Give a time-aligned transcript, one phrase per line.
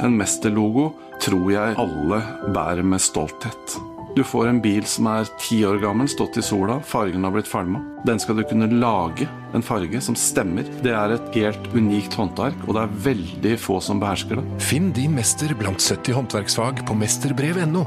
[0.00, 2.18] En mesterlogo tror jeg alle
[2.54, 3.74] bærer med stolthet.
[4.16, 7.50] Du får en bil som er ti år gammel, stått i sola, fargen har blitt
[7.50, 7.82] falma.
[8.08, 10.64] Den skal du kunne lage en farge som stemmer.
[10.82, 14.46] Det er et helt unikt håndverk, og det er veldig få som behersker det.
[14.64, 17.84] Finn din mester blant 70 håndverksfag på mesterbrev.no.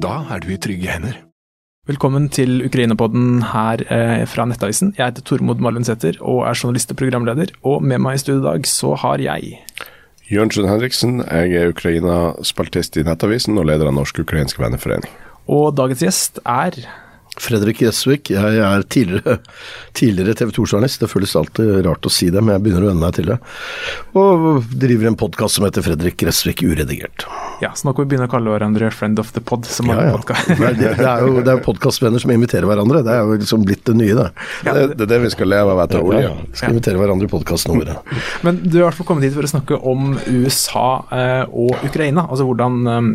[0.00, 1.18] Da er du i trygge hender.
[1.86, 4.94] Velkommen til Ukraina-podden her eh, fra Nettavisen.
[4.96, 7.52] Jeg heter Tormod Malundsæter og er journalist og programleder.
[7.66, 9.60] Og med meg i studio i dag så har jeg
[10.26, 15.12] Jørnsen Henriksen, jeg er Ukraina-spaltist i Nettavisen og leder av Norsk-ukrainsk venneforening.
[15.46, 16.74] Og dagens gjest er
[17.42, 19.38] Fredrik Gressvik, Jeg er tidligere,
[19.96, 21.02] tidligere TV 2-journalist.
[21.02, 23.38] Det føles alltid rart å si det, men jeg begynner å venne meg til det.
[24.16, 27.26] Og driver en podkast som heter Fredrik Gressvik uredigert.
[27.60, 29.64] Ja, så nå kan vi begynne å kalle hverandre Friend of the Pod.
[29.68, 30.16] Som ja, ja.
[30.46, 33.02] Det, det, er jo, det er jo podkastvenner som inviterer hverandre.
[33.06, 34.26] Det er jo liksom blitt det nye, det.
[34.66, 34.74] Ja.
[34.76, 36.24] Det, det, er det vi skal leve av etter olja.
[36.28, 37.96] Ja, skal invitere hverandre i podkastene våre.
[38.46, 41.86] Men du har i hvert fall kommet hit for å snakke om USA eh, og
[41.88, 42.26] Ukraina.
[42.28, 43.12] Altså hvordan um,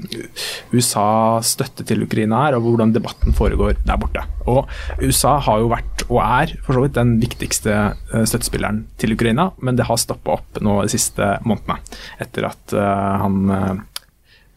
[0.73, 1.07] USA
[1.45, 4.10] støtte til Ukraina er, og hvordan debatten foregår der borte.
[4.49, 4.67] Og
[5.01, 9.51] USA har jo vært, og er for så vidt, den viktigste uh, støttespilleren til Ukraina,
[9.61, 11.79] men det har stoppa opp nå de siste månedene.
[12.23, 13.87] Etter at uh, han uh,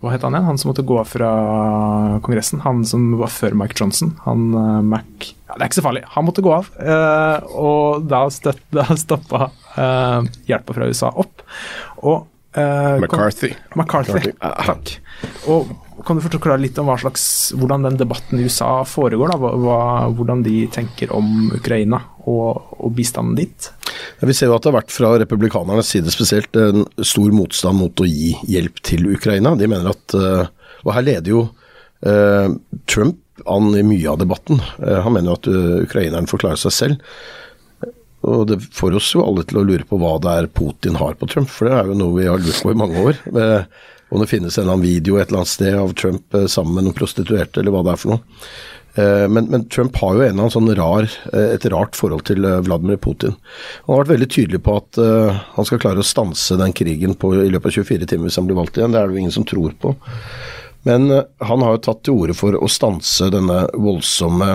[0.04, 0.48] hva het han igjen?
[0.50, 1.28] Han som måtte gå av fra
[2.24, 2.60] Kongressen.
[2.60, 4.10] Han som var før Mike Johnson.
[4.26, 4.50] Han
[4.84, 6.02] Mac ja, Det er ikke så farlig.
[6.12, 6.68] Han måtte gå av.
[7.56, 9.48] Og da, støtt, da stoppa
[10.44, 11.40] hjelpa fra USA opp.
[12.04, 13.54] Og McCarthy.
[13.54, 14.30] Kan, McCarthy.
[14.38, 14.92] Takk.
[15.50, 15.72] Og
[16.04, 17.24] kan du forklare litt om slags,
[17.54, 19.30] hvordan den debatten i USA foregår?
[19.30, 19.52] Da?
[19.62, 19.78] Hva,
[20.14, 23.68] hvordan de tenker om Ukraina og, og bistanden dit?
[24.20, 27.78] Ja, vi ser jo at det har vært fra republikanernes side spesielt en stor motstand
[27.80, 29.54] mot å gi hjelp til Ukraina.
[29.58, 30.50] De mener at eh,
[30.84, 31.44] Og her leder jo
[32.06, 32.50] eh,
[32.90, 34.60] Trump an i mye av debatten.
[34.82, 35.48] Eh, han mener jo at
[35.86, 37.14] ukraineren får klare seg selv.
[38.24, 41.16] Og det får oss jo alle til å lure på hva det er Putin har
[41.20, 43.18] på Trump, for det er jo noe vi har lurt på i mange år.
[44.14, 46.86] Om det finnes en eller annen video et eller annet sted av Trump sammen med
[46.86, 48.24] noen prostituerte, eller hva det er for noe.
[48.94, 53.00] Men, men, Trump har jo en eller annen sånn rar, et rart forhold til Vladimir
[53.02, 53.34] Putin.
[53.84, 55.00] Han har vært veldig tydelig på at
[55.56, 58.46] han skal klare å stanse den krigen på, i løpet av 24 timer hvis han
[58.46, 58.94] blir valgt igjen.
[58.94, 59.96] Det er det jo ingen som tror på.
[60.86, 64.52] Men han har jo tatt til orde for å stanse denne voldsomme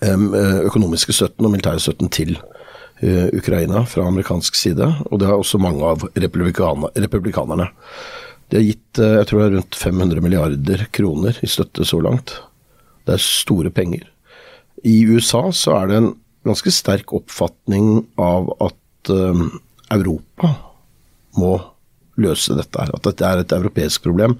[0.00, 4.86] økonomiske støtten og militære støtten til uh, Ukraina fra amerikansk side.
[5.10, 7.70] Og det har også mange av republikanerne.
[8.50, 12.34] De har gitt jeg tror det er rundt 500 milliarder kroner i støtte så langt.
[13.06, 14.08] Det er store penger.
[14.82, 16.14] I USA så er det en
[16.48, 19.10] ganske sterk oppfatning av at
[19.92, 20.50] Europa
[21.38, 21.52] må
[22.20, 22.90] løse dette her.
[22.96, 24.34] At dette er et europeisk problem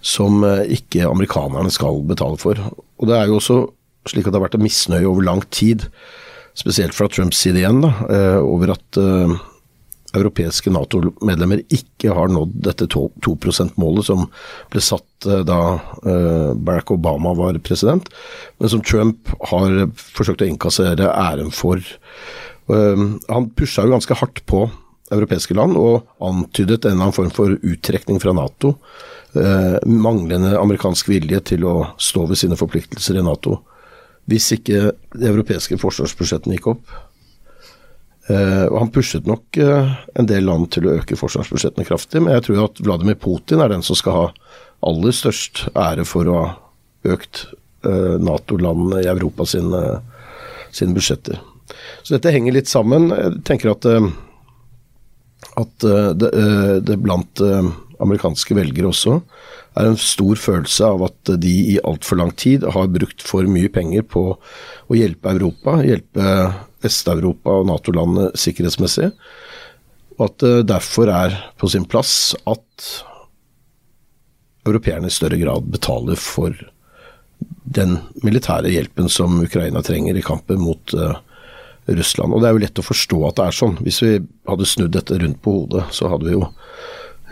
[0.00, 2.58] som ikke amerikanerne skal betale for.
[2.98, 3.58] Og det er jo også
[4.08, 5.86] slik at det har vært en misnøye over lang tid,
[6.58, 9.32] spesielt fra Trumps side igjen, da, uh, over at uh,
[10.12, 14.26] europeiske Nato-medlemmer ikke har nådd dette 2 %-målet som
[14.72, 15.60] ble satt da
[16.52, 18.10] Barack Obama var president,
[18.60, 21.80] men som Trump har forsøkt å innkassere æren for.
[22.68, 24.66] Han pusha jo ganske hardt på
[25.14, 28.74] europeiske land og antydet en eller annen form for uttrekning fra Nato.
[29.88, 33.62] Manglende amerikansk vilje til å stå ved sine forpliktelser i Nato.
[34.30, 36.92] Hvis ikke de europeiske forsvarsbudsjettene gikk opp.
[38.30, 42.36] Uh, og Han pushet nok uh, en del land til å øke forsvarsbudsjettene kraftig, men
[42.36, 44.26] jeg tror at Vladimir Putin er den som skal ha
[44.86, 46.52] aller størst ære for å ha
[47.16, 47.48] økt
[47.82, 49.82] uh, Nato-landene i Europa sine,
[50.70, 51.40] sine, budsjetter.
[52.06, 53.10] Så dette henger litt sammen.
[53.10, 53.86] Jeg tenker at,
[55.58, 55.86] at
[56.20, 56.30] det,
[56.86, 57.42] det, blant
[58.02, 59.20] amerikanske velgere også
[59.78, 63.70] er en stor følelse av at de i altfor lang tid har brukt for mye
[63.72, 66.26] penger på å hjelpe Europa, hjelpe
[66.82, 69.12] Vest-Europa og Nato-landene sikkerhetsmessig.
[70.18, 72.92] Og at det derfor er på sin plass at
[74.68, 76.54] europeerne i større grad betaler for
[77.64, 81.16] den militære hjelpen som Ukraina trenger i kampen mot uh,
[81.86, 82.34] Russland.
[82.34, 83.78] Og det er jo lett å forstå at det er sånn.
[83.82, 84.12] Hvis vi
[84.48, 86.44] hadde snudd dette rundt på hodet, så hadde vi jo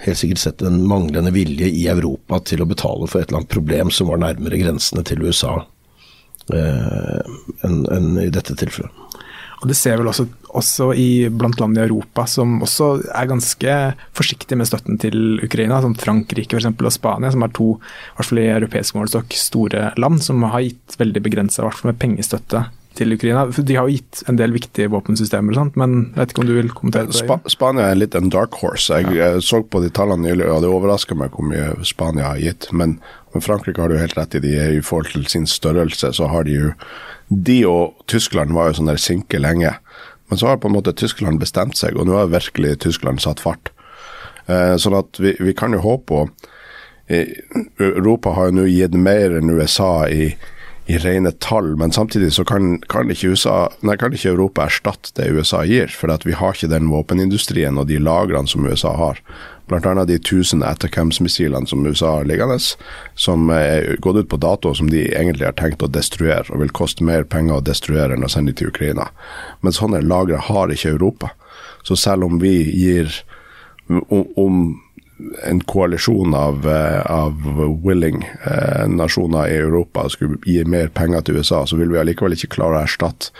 [0.04, 3.52] helt sikkert sett en manglende vilje i Europa til å betale for et eller annet
[3.52, 5.58] problem som var nærmere grensene til USA
[6.54, 7.20] eh,
[7.66, 8.96] enn en i dette tilfellet.
[9.60, 10.24] Og Det ser vel også,
[10.56, 13.74] også i blant land i Europa som også er ganske
[14.16, 18.14] forsiktige med støtten til Ukraina, som Frankrike for eksempel, og Spania, som er to i
[18.16, 21.68] hvert fall i europeisk målestokk store land som har gitt veldig begrensa
[22.00, 22.64] pengestøtte
[22.98, 23.46] til Ukraina.
[23.46, 25.76] De har jo gitt en del viktige våpensystemer, sant?
[25.80, 27.20] men jeg vet ikke om du vil kommentere det?
[27.22, 28.90] Sp Spania er litt en dark horse.
[28.90, 29.32] Jeg, ja.
[29.44, 32.68] så på de tallene nylig, og det overrasker meg hvor mye Spania har gitt.
[32.74, 32.98] Men,
[33.34, 36.48] men Frankrike har du helt rett i, de, i forhold til sin størrelse, så har
[36.48, 36.74] de jo
[37.30, 39.76] de og Tyskland var jo sånn der sinke lenge.
[40.30, 43.42] Men så har på en måte Tyskland bestemt seg, og nå har virkelig Tyskland satt
[43.42, 43.70] fart.
[44.50, 46.24] Eh, sånn at vi, vi kan jo håpe på
[47.10, 50.30] Europa har jo nå gitt mer enn USA i,
[50.90, 55.12] i rene tall, men samtidig så kan, kan, ikke USA, nei, kan ikke Europa erstatte
[55.14, 55.92] det USA gir.
[55.94, 59.20] For vi har ikke den våpenindustrien og de lagrene som USA har.
[59.70, 62.56] Annet de 1000 Atacams-missilene som USA har liggende,
[63.14, 66.74] som er gått ut på dato, som de egentlig har tenkt å destruere, og vil
[66.74, 69.12] koste mer penger å destruere enn å sende til Ukraina.
[69.62, 71.30] Men sånne lagre har ikke Europa.
[71.86, 73.14] Så selv om vi gir
[73.86, 74.58] om, om
[75.44, 77.34] en koalisjon av, eh, av
[77.84, 82.36] willing eh, nasjoner i Europa skulle gi mer penger til USA, så vil vi allikevel
[82.36, 83.32] ikke klare å erstatte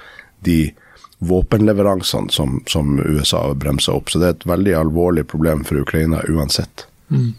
[0.46, 0.72] de
[1.20, 4.10] våpenleveransene som, som USA bremser opp.
[4.10, 6.86] Så det er et veldig alvorlig problem for Ukraina uansett.
[7.12, 7.34] Mm.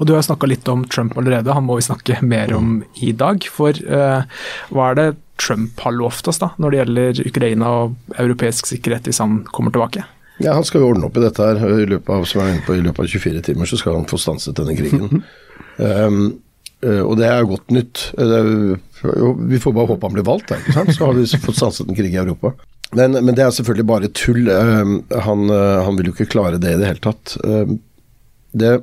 [0.00, 3.12] Og Du har snakka litt om Trump allerede, han må vi snakke mer om i
[3.12, 3.44] dag.
[3.52, 4.24] For uh,
[4.72, 5.08] hva er det
[5.40, 9.74] Trump har lovt oss da, når det gjelder Ukraina og europeisk sikkerhet, hvis han kommer
[9.74, 10.04] tilbake?
[10.40, 11.60] Ja, Han skal jo ordne opp i dette her.
[11.60, 14.08] I løpet av, som er inne på, i løpet av 24 timer så skal han
[14.08, 15.22] få stanset denne krigen.
[15.76, 16.20] um,
[16.86, 18.06] uh, og det er godt nytt.
[18.16, 18.48] Er,
[19.04, 20.94] jo, vi får bare håpe han blir valgt, da, ikke sant?
[20.96, 22.54] så har vi fått stanset en krig i Europa.
[22.96, 24.48] Men, men, det er selvfølgelig bare tull.
[24.48, 27.36] Um, han, uh, han, vil jo ikke klare det i det hele tatt.
[27.44, 27.76] Um,
[28.56, 28.78] det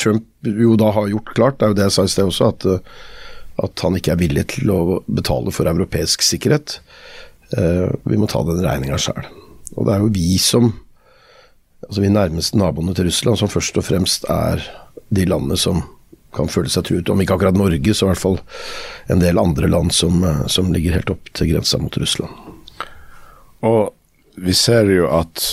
[0.00, 2.48] Trump jo da har gjort klart, det er jo det jeg sa i sted også,
[2.50, 2.64] at,
[3.62, 6.80] at han ikke er villig til å betale for europeisk sikkerhet.
[7.54, 9.28] vi må ta den regninga sjøl.
[9.76, 10.70] Og det er jo vi som
[11.88, 14.62] altså vi nærmeste naboene til Russland som først og fremst er
[15.12, 15.82] de landene som
[16.32, 17.10] kan føle seg truet.
[17.12, 18.38] Om ikke akkurat Norge, så i hvert fall
[19.12, 22.32] en del andre land som, som ligger helt opp til grensa mot Russland.
[23.68, 23.92] Og
[24.40, 25.44] vi ser jo at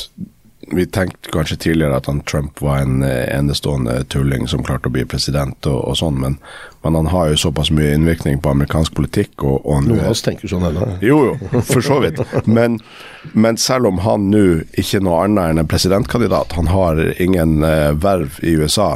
[0.72, 4.94] vi tenkte kanskje tidligere at han Trump var en eh, enestående tulling som klarte å
[4.94, 6.38] bli president og, og sånn, men,
[6.84, 9.34] men, han har jo såpass mye innvirkning på amerikansk politikk.
[9.44, 10.88] Og, og Noen av oss tenker sånn ennå.
[11.06, 12.22] Jo, jo, for så vidt.
[12.46, 12.80] Men,
[13.34, 17.60] men selv om han nå ikke er noe annet enn en presidentkandidat, han har ingen
[17.66, 18.96] uh, verv i USA,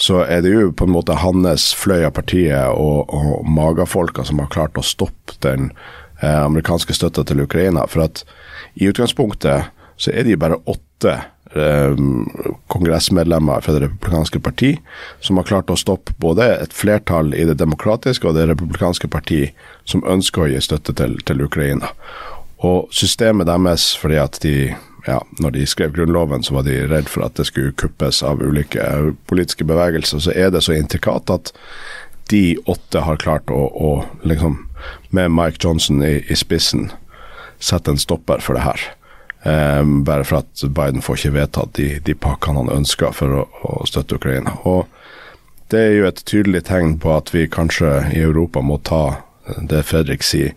[0.00, 4.40] så er det jo på en måte hans fløy av partiet og, og magafolka som
[4.40, 5.72] har klart å stoppe den
[6.22, 7.84] uh, amerikanske støtta til Ukraina.
[7.90, 8.24] For at
[8.80, 11.94] i utgangspunktet så er de bare åtte eh,
[12.72, 14.74] kongressmedlemmer fra Det republikanske parti
[15.20, 19.50] som har klart å stoppe både et flertall i Det demokratiske og Det republikanske parti
[19.84, 21.92] som ønsker å gi støtte til, til Ukraina.
[22.60, 24.54] Og systemet deres, fordi at de
[25.06, 28.42] ja, når de skrev grunnloven, så var de redd for at det skulle kuppes av
[28.42, 28.84] ulike
[29.30, 30.20] politiske bevegelser.
[30.20, 31.52] Så er det så intrikat at
[32.30, 33.90] de åtte har klart å, å
[34.28, 34.58] liksom,
[35.10, 36.90] med Mike Johnson i, i spissen,
[37.58, 38.84] sette en stopper for det her.
[39.42, 43.44] Um, bare for at Biden får ikke vedtatt de, de pakkene han ønsker for å,
[43.64, 44.58] å, støtte Ukraina.
[44.68, 44.84] Og
[45.72, 49.22] Det er jo et tydelig tegn på at vi kanskje i Europa må ta
[49.70, 50.52] det Fredrik sier,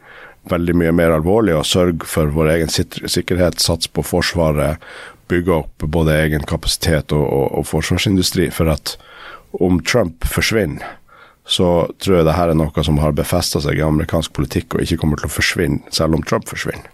[0.49, 4.81] veldig mye mer alvorlig og sørge for vår egen sikkerhet, satse på Forsvaret,
[5.31, 8.49] bygge opp både egen kapasitet og, og, og forsvarsindustri.
[8.51, 8.97] For at
[9.63, 10.97] om Trump forsvinner,
[11.45, 14.83] så tror jeg det her er noe som har befesta seg i amerikansk politikk og
[14.83, 16.92] ikke kommer til å forsvinne selv om Trump forsvinner.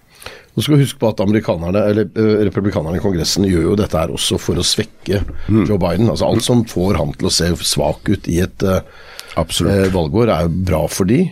[0.56, 4.14] Nå skal huske på at amerikanerne, eller uh, Republikanerne i Kongressen gjør jo dette her
[4.14, 5.66] også for å svekke mm.
[5.70, 6.10] Joe Biden.
[6.12, 8.82] Altså Alt som får han til å se svak ut i et uh,
[9.94, 11.26] valgår, er jo bra for de.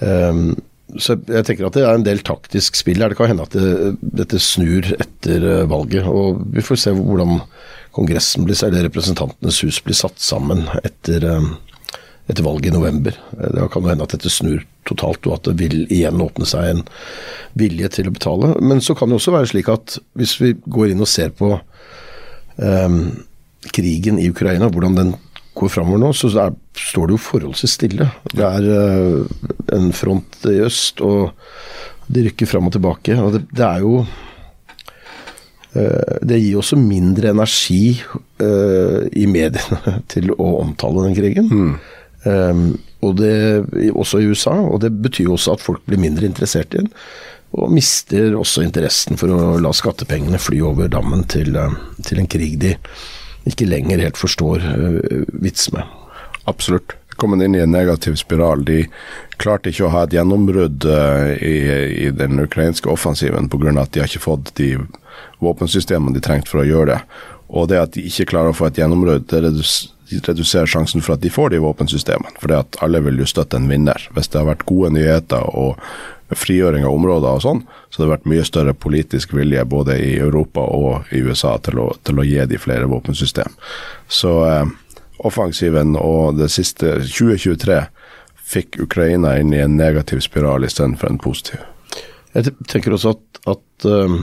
[0.00, 0.52] Um,
[1.00, 3.12] så jeg tenker at det er en del taktisk spill her.
[3.12, 6.04] Det kan hende at det, dette snur etter valget.
[6.08, 7.40] Og vi får se hvordan
[7.96, 11.52] Kongressen blir, eller Representantenes hus blir satt sammen etter uh,
[12.30, 13.16] etter valget i november.
[13.38, 16.46] Eh, det kan jo hende at dette snur totalt, og at det vil igjen åpne
[16.48, 16.82] seg en
[17.58, 18.48] vilje til å betale.
[18.64, 19.86] Men så kan det også være slik at
[20.18, 21.48] hvis vi går inn og ser på
[22.56, 22.98] um,
[23.72, 25.10] krigen i Ukraina, hvordan den
[25.58, 28.04] går framover nå, så er, står det jo forholdsvis stille.
[28.32, 29.20] Det er uh,
[29.76, 31.20] en front i øst, og
[32.12, 33.12] de rykker fram og tilbake.
[33.20, 34.06] og det, det er jo uh,
[36.24, 37.84] det gir også mindre energi
[38.42, 39.78] uh, i mediene
[40.12, 41.46] til å omtale den krigen.
[41.52, 41.74] Mm.
[43.02, 43.34] Og det,
[43.98, 46.92] også i USA, og det betyr jo også at folk blir mindre interessert i den.
[47.52, 51.74] Og mister også interessen for å la skattepengene fly over dammen til, uh,
[52.06, 52.76] til en krig de
[53.48, 55.84] ikke lenger helt forstår uh, vits med.
[56.48, 56.96] Absolutt.
[57.20, 58.64] Kommet inn i en negativ spiral.
[58.64, 58.86] De
[59.42, 61.56] klarte ikke å ha et gjennombrudd uh, i,
[62.06, 63.74] i, den ukrainske offensiven pga.
[63.82, 64.76] at de har ikke fått de
[65.42, 67.00] våpensystemene de trengte for å gjøre det.
[67.52, 69.42] Og det at de ikke klarer å få et gjennombrudd, det
[70.20, 72.34] reduserer sjansen for at de får de våpensystemene.
[72.40, 74.08] For at alle vil jo støtte en vinner.
[74.14, 75.80] Hvis det har vært gode nyheter og
[76.32, 80.14] frigjøring av områder og sånn, så det har vært mye større politisk vilje både i
[80.16, 83.52] Europa og i USA til å, til å gi de flere våpensystem.
[84.08, 84.70] Så eh,
[85.28, 87.82] offensiven og det siste 2023
[88.52, 91.60] fikk Ukraina inn i en negativ spiral istedenfor en positiv.
[92.32, 94.22] Jeg tenker også at, at um,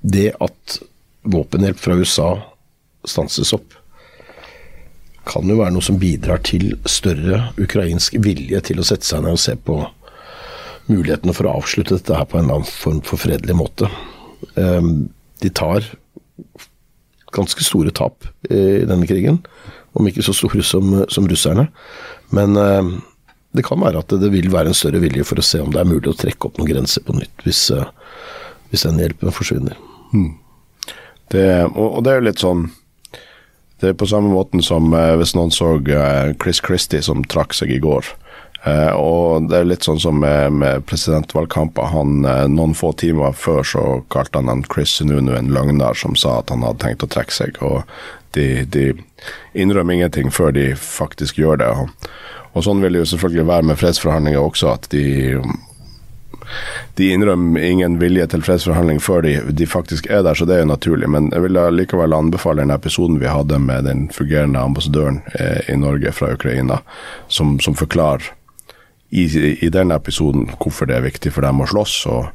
[0.00, 0.78] det at
[1.26, 2.30] våpenhjelp fra USA
[3.06, 3.74] stanses opp,
[5.26, 9.36] kan jo være noe som bidrar til større ukrainsk vilje til å sette seg ned
[9.36, 9.80] og se på
[10.86, 13.90] mulighetene for å avslutte dette her på en eller annen form for fredelig måte.
[14.54, 15.08] Ehm,
[15.42, 15.84] De tar
[17.36, 19.42] ganske store tap i denne krigen,
[19.92, 21.66] om ikke så store som, som russerne.
[22.32, 22.94] Men ehm,
[23.52, 25.82] det kan være at det vil være en større vilje for å se om det
[25.82, 27.84] er mulig å trekke opp noen grenser på nytt, hvis, eh,
[28.70, 29.76] hvis den hjelpen forsvinner.
[31.34, 32.68] Det, og, og det er jo litt sånn
[33.80, 37.52] Det er på samme måten som eh, hvis noen så eh, Chris Christie som trakk
[37.56, 38.08] seg i går.
[38.64, 41.90] Eh, og det er litt sånn som med, med presidentvalgkamper.
[41.92, 46.38] Han, noen få timer før så kalte han han Chris Sununu en løgner som sa
[46.40, 47.60] at han hadde tenkt å trekke seg.
[47.60, 47.84] Og
[48.36, 48.88] de, de
[49.52, 51.68] innrømmer ingenting før de faktisk gjør det.
[51.76, 52.10] Og,
[52.56, 55.04] og sånn vil det jo selvfølgelig være med fredsforhandlinger også, at de
[56.98, 60.64] de innrømmer ingen vilje til fredsforhandling før de, de faktisk er der, så det er
[60.64, 61.10] jo naturlig.
[61.10, 65.76] Men jeg vil likevel anbefale den episoden vi hadde med den fungerende ambassadøren eh, i
[65.76, 66.80] Norge fra Ukraina,
[67.28, 68.32] som, som forklarer
[69.10, 69.26] i,
[69.60, 72.32] i den episoden hvorfor det er viktig for dem å slåss, og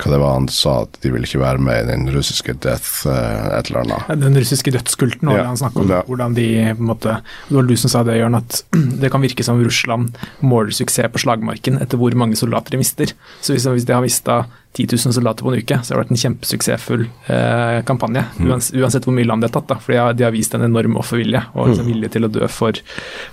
[0.00, 3.06] hva det var han sa, at de ville ikke være med i den russiske death
[3.10, 4.10] eh, et eller annet.
[4.22, 5.90] Den russiske dødskulten, det Ja, han snakket om.
[5.94, 6.02] ja.
[6.08, 7.16] Hvordan de på en måte
[7.48, 8.62] Det var du som sa det, Jørn, at
[9.02, 13.12] det kan virke som Russland måler suksess på slagmarken etter hvor mange soldater de mister.
[13.40, 16.02] Så hvis, hvis de har mista 10 000 soldater på en uke, så det har
[16.04, 18.22] vært en kjempesuksessfull eh, kampanje.
[18.38, 19.66] Uans, uansett hvor mye land de har tatt.
[19.72, 22.30] da, For de har, de har vist en enorm offervilje og liksom vilje til å
[22.30, 22.78] dø for,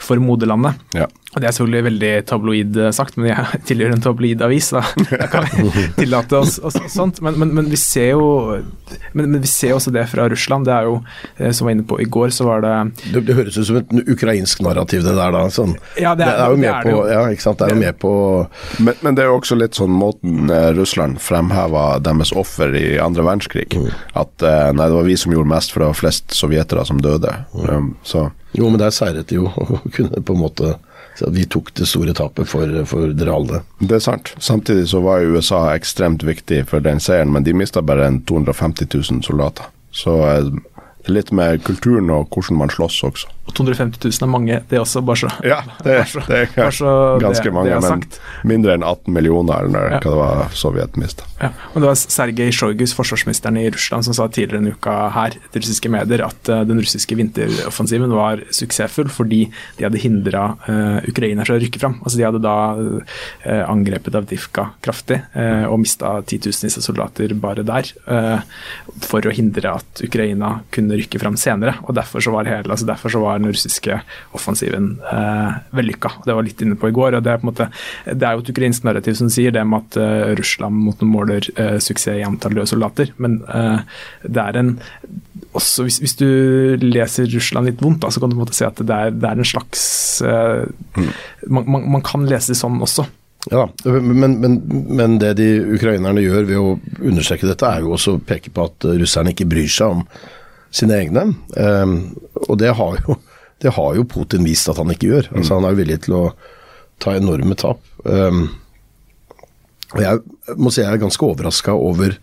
[0.02, 0.82] for moderlandet.
[0.98, 1.06] Ja.
[1.36, 4.82] Og Det er selvfølgelig veldig tabloid eh, sagt, men jeg tilhører en tabloid avis, da
[5.12, 7.22] da kan vi tillate oss og sånt.
[7.22, 8.26] Men, men, men, vi ser jo
[9.14, 10.66] men, men vi ser også det fra Russland.
[10.66, 10.98] Det er jo,
[11.38, 12.74] eh, som jeg var inne på i går, så var det
[13.14, 15.46] Det, det høres ut som et ukrainsk narrativ, det der, da.
[15.54, 15.78] Sånn.
[16.02, 17.06] Ja, det er- jo det med er det på.
[17.14, 17.62] Ja, ikke sant.
[17.62, 18.12] Det er jo med på
[18.82, 22.98] Men, men det er jo også litt sånn måten eh, Russland fremheva deres offer i
[23.04, 23.70] andre verdenskrig.
[24.18, 27.02] At eh, nei, det var vi som gjorde mest, for det var flest sovjetere som
[27.04, 27.34] døde.
[27.54, 30.78] Um, så Jo, men der seiret de jo og kunne på en måte
[31.18, 33.62] så vi tok det store tapet for, for dere alle.
[33.80, 34.36] det er sant.
[34.38, 38.86] Samtidig så var USA ekstremt viktig for den seieren, men de mista bare en 250
[38.94, 39.66] 000 soldater.
[39.90, 40.52] Så eh,
[41.10, 43.34] litt med kulturen og hvordan man slåss også.
[43.48, 46.92] Og 250 000 er mange, det også, bare så Ja, det, så- det er så
[47.22, 48.04] ganske det- mange, det men
[48.44, 50.00] mindre enn 18 millioner, eller Ja.
[50.00, 51.24] hva det var Sovjet mista.
[51.42, 55.30] Ja, og Det var Sergej Sjojgus, forsvarsministeren i Russland, som sa tidligere denne uka her
[55.52, 59.44] til russiske medier at uh, den russiske vinteroffensiven var suksessfull fordi
[59.78, 62.00] de hadde hindra uh, Ukraina fra å rykke fram.
[62.04, 67.64] Altså, de hadde da uh, angrepet Avdivka kraftig eh, og mista titusenvis av soldater bare
[67.68, 67.86] der.
[68.08, 68.40] eh,
[69.06, 71.76] for å hindre at Ukraina kunne rykke fram senere.
[71.86, 74.00] og Derfor så var, hele, altså derfor så var den russiske
[74.38, 76.12] offensiven eh, vellykka.
[76.26, 77.18] Det var litt inne på i går.
[77.18, 77.70] og Det er på en måte,
[78.08, 81.14] det er jo et ukrainsk narrativ som sier det med at eh, Russland mot noen
[81.14, 83.14] måler eh, suksess i antall døde soldater.
[83.22, 83.80] Men eh,
[84.28, 84.76] det er en
[85.58, 86.28] også hvis, hvis du
[86.84, 89.14] leser Russland litt vondt, da, så kan du på en måte se at det er,
[89.16, 89.86] det er en slags
[90.26, 90.66] eh,
[91.48, 93.08] man, man, man kan lese det sånn også.
[93.52, 94.58] Ja, men, men,
[94.90, 98.66] men det de ukrainerne gjør ved å understreke dette, er jo også å peke på
[98.68, 100.04] at russerne ikke bryr seg om
[100.74, 101.30] sine egne.
[101.56, 101.96] Um,
[102.48, 103.16] og det har, jo,
[103.64, 105.30] det har jo Putin vist at han ikke gjør.
[105.34, 106.24] Altså, han er jo villig til å
[107.02, 107.82] ta enorme tap.
[108.06, 108.50] Um,
[109.96, 112.18] og jeg må si jeg er ganske overraska over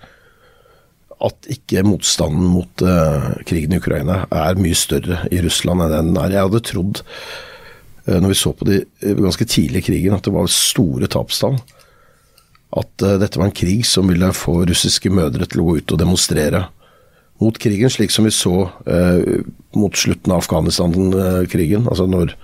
[1.25, 6.21] at ikke motstanden mot uh, krigen i Ukraina er mye større i Russland enn den
[6.21, 6.35] er.
[6.37, 10.35] Jeg hadde trodd uh, når vi så på de eh, ganske tidlige krigen, at det
[10.35, 11.59] var store tapstall.
[12.75, 16.01] At dette var en krig som ville få russiske mødre til å gå ut og
[16.01, 16.65] demonstrere
[17.43, 19.41] mot krigen, slik som vi så eh,
[19.75, 21.89] mot slutten av Afghanistan-krigen.
[21.91, 22.37] Altså når,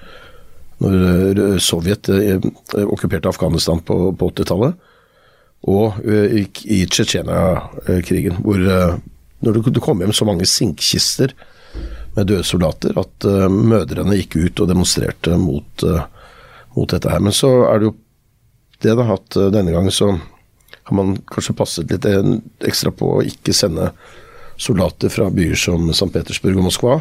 [0.82, 2.42] når eh, Sovjet eh,
[2.86, 4.88] okkuperte Afghanistan på, på 80-tallet.
[5.70, 6.44] Og eh, i,
[6.74, 8.98] i Tsjetsjenia-krigen, hvor eh,
[9.40, 11.34] når det, det kom hjem så mange sinkkister
[12.16, 16.34] med døde soldater at eh, mødrene gikk ut og demonstrerte mot, eh,
[16.76, 17.22] mot dette her.
[17.22, 17.96] Men så er det jo
[18.80, 22.34] det da, at hatt denne gangen så har man kanskje passet litt eh,
[22.66, 23.92] ekstra på å ikke sende
[24.60, 26.10] soldater fra byer som St.
[26.12, 27.00] Petersburg og Moskva.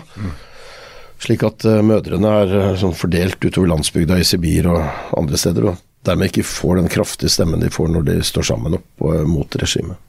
[1.19, 5.71] Slik at eh, mødrene er eh, sånn fordelt utover landsbygda i Sibir og andre steder.
[5.71, 9.25] Og dermed ikke får den kraftige stemmen de får når de står sammen opp eh,
[9.27, 9.99] mot regimet.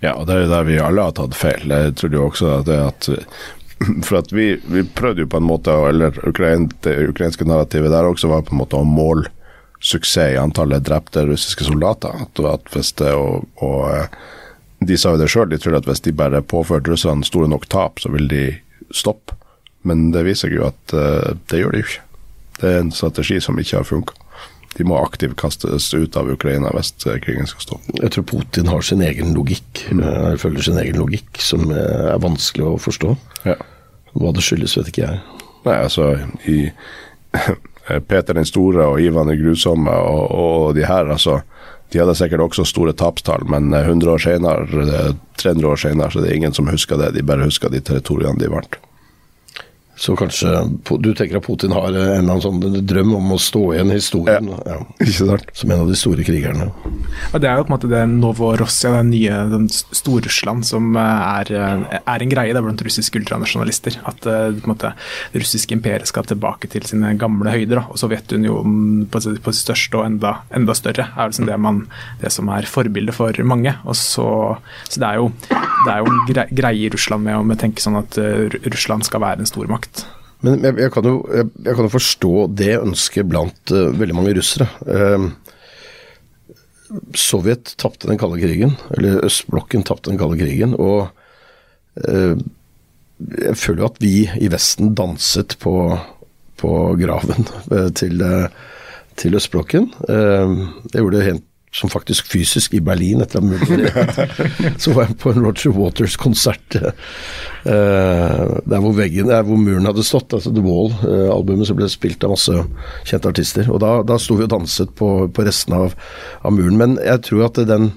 [0.00, 1.68] Ja, og det er jo der vi alle har tatt feil.
[1.68, 3.10] Jeg trodde jo også at det at
[4.06, 8.06] For at vi, vi prøvde jo på en måte, eller Ukrain, det ukrainske narrativet der
[8.06, 9.28] også var på en måte å måle
[9.84, 12.22] suksess i antallet drepte russiske soldater.
[12.22, 14.14] At, at hvis det, og, og
[14.88, 17.68] de sa jo det sjøl, de trodde at hvis de bare påførte russerne store nok
[17.72, 18.44] tap, så vil de
[18.94, 19.36] stoppe.
[19.84, 22.04] Men det viser seg jo at uh, det gjør de jo ikke.
[22.60, 24.16] Det er en strategi som ikke har funka.
[24.74, 27.94] De må aktivt kastes ut av Ukraina hvis eh, krigen skal stoppe.
[28.00, 32.66] Jeg tror Putin har sin egen logikk, eh, følger sin egen logikk, som er vanskelig
[32.66, 33.12] å forstå.
[33.46, 33.54] Ja.
[34.18, 35.20] Hva det skyldes, vet ikke jeg.
[35.66, 36.08] Nei, altså
[36.50, 36.58] i
[38.08, 41.40] Peter den store og Ivan den grusomme og, og de her, altså
[41.94, 44.64] De hadde sikkert også store tapstall, men 100 år senere,
[45.38, 47.12] 300 år senere, så det er ingen som husker det.
[47.14, 48.80] De bare husker de territoriene de vant.
[49.96, 50.50] Så kanskje
[50.98, 53.98] du tenker at Putin har en eller annen sånn drøm om å stå igjen i
[54.00, 54.78] historien ja.
[55.04, 55.52] Ikke sant?
[55.54, 56.66] som en av de store krigerne.
[57.30, 61.52] Ja, Det er jo på en måte det Novorossia, det nye den Stor-Russland, som er,
[61.54, 64.00] er, en greie blant russiske ultranasjonalister.
[64.10, 64.92] At på en måte,
[65.32, 67.82] det russiske imperiet skal tilbake til sine gamle høyder.
[67.82, 67.84] Da.
[67.94, 71.84] Og Sovjetunionen på, på sitt største og enda, enda større er liksom det, man,
[72.22, 73.76] det, som er forbildet for mange.
[73.86, 74.28] Og så,
[74.88, 78.00] så det er jo, det er jo en greie i Russland med å tenke sånn
[78.00, 78.18] at
[78.66, 80.04] Russland skal være en stormakt makt.
[80.44, 84.16] Men jeg, jeg, kan jo, jeg, jeg, kan jo, forstå det ønsket blant uh, veldig
[84.16, 84.68] mange russere.
[84.84, 85.30] Uh,
[87.16, 90.76] Sovjet tapte den kalde krigen, eller østblokken tapte den kalde krigen.
[90.76, 91.08] Og
[92.04, 92.36] uh,
[93.24, 95.74] jeg føler jo at vi i Vesten danset på,
[96.60, 97.46] på graven
[97.94, 98.20] til,
[99.16, 99.86] til østblokken.
[100.10, 101.44] Jeg gjorde det helt
[101.74, 106.76] som faktisk fysisk i Berlin etter at muren Så var jeg på en Roger Waters-konsert
[106.78, 106.92] uh,
[107.64, 112.34] der hvor veggen, der hvor muren hadde stått, altså The Wall-albumet som ble spilt av
[112.34, 112.54] masse
[113.08, 113.70] kjente artister.
[113.72, 115.96] Og da, da sto vi og danset på, på resten av,
[116.42, 116.78] av, muren.
[116.78, 117.90] Men jeg tror at den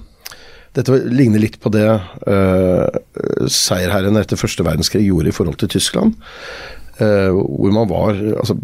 [0.78, 2.88] dette ligner litt på det uh,
[3.50, 6.18] seierherrene etter første verdenskrig gjorde i forhold til Tyskland.
[6.98, 8.58] Uh, hvor man var altså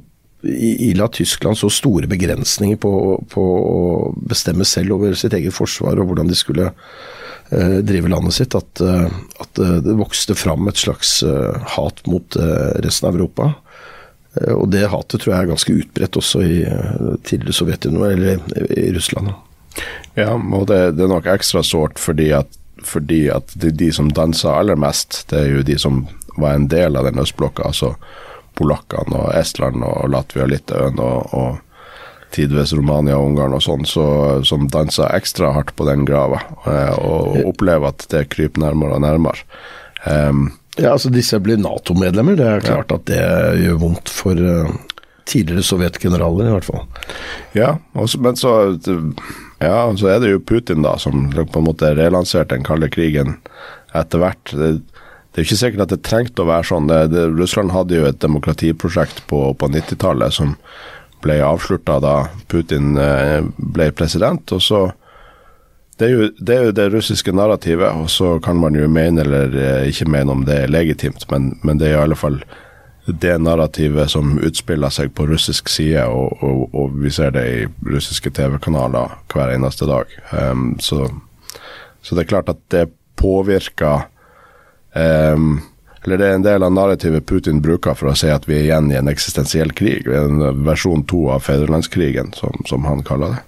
[0.43, 2.93] ila Tyskland så store begrensninger på,
[3.31, 8.35] på, å bestemme selv over sitt eget forsvar og hvordan de skulle eh, drive landet
[8.35, 9.07] sitt, at, eh,
[9.39, 11.21] at, eh, det vokste fram et slags
[11.77, 12.37] hat mot
[12.83, 13.53] resten av Europa.
[14.57, 16.55] Og det hatet tror jeg er ganske utbredt også i
[17.21, 19.29] tidligere Sovjetunionen, eller i Russland.
[20.17, 22.49] Ja, og det, det er nok ekstra sårt fordi at,
[22.83, 26.01] fordi at de, de som dansa aller mest, det er jo de som
[26.33, 27.69] var en del av den østblokka.
[27.69, 27.93] altså
[28.57, 31.61] polakkene og Estland og Latvia og Litauen og, og
[32.33, 34.05] tidvis Romania og Ungarn og sånn, så,
[34.47, 39.03] som danser ekstra hardt på den grava, eh, og opplever at det kryper nærmere og
[39.05, 39.45] nærmere.
[40.03, 42.35] Um, ja, altså disse blir Nato-medlemmer.
[42.39, 42.97] Det er klart ja.
[42.97, 44.71] at det gjør vondt for uh,
[45.29, 46.87] tidligere sovjetgeneraler, i hvert fall.
[47.55, 48.55] Ja, også, men så,
[49.61, 53.37] ja, så er det jo Putin, da, som på en måte relanserte den kalde krigen
[53.93, 54.55] etter hvert.
[54.57, 54.73] Det,
[55.33, 56.89] det er jo ikke sikkert at det trengte å være sånn.
[56.89, 60.53] Det, det, Russland hadde jo et demokratiprosjekt på, på 90-tallet som
[61.23, 62.17] ble avslutta da
[62.51, 64.51] Putin eh, ble president.
[64.53, 64.83] og så
[65.97, 69.21] det er, jo, det er, jo, det russiske narrativet, og så kan man jo mene
[69.21, 72.39] eller eh, ikke mene om det er legitimt, men, men det er i alle fall
[73.05, 77.65] det narrativet som utspiller seg på russisk side, og, og, og vi ser det i
[77.89, 80.09] russiske TV-kanaler hver eneste dag.
[80.31, 81.09] Um, så,
[82.01, 82.87] så, det er klart at det
[83.19, 84.07] påvirker
[84.93, 85.61] Um,
[86.03, 88.65] eller det er en del av narrativet Putin bruker for å si at vi er
[88.65, 90.09] igjen i en eksistensiell krig.
[90.11, 93.43] En versjon to av fedrelandskrigen, som, som, han kaller det.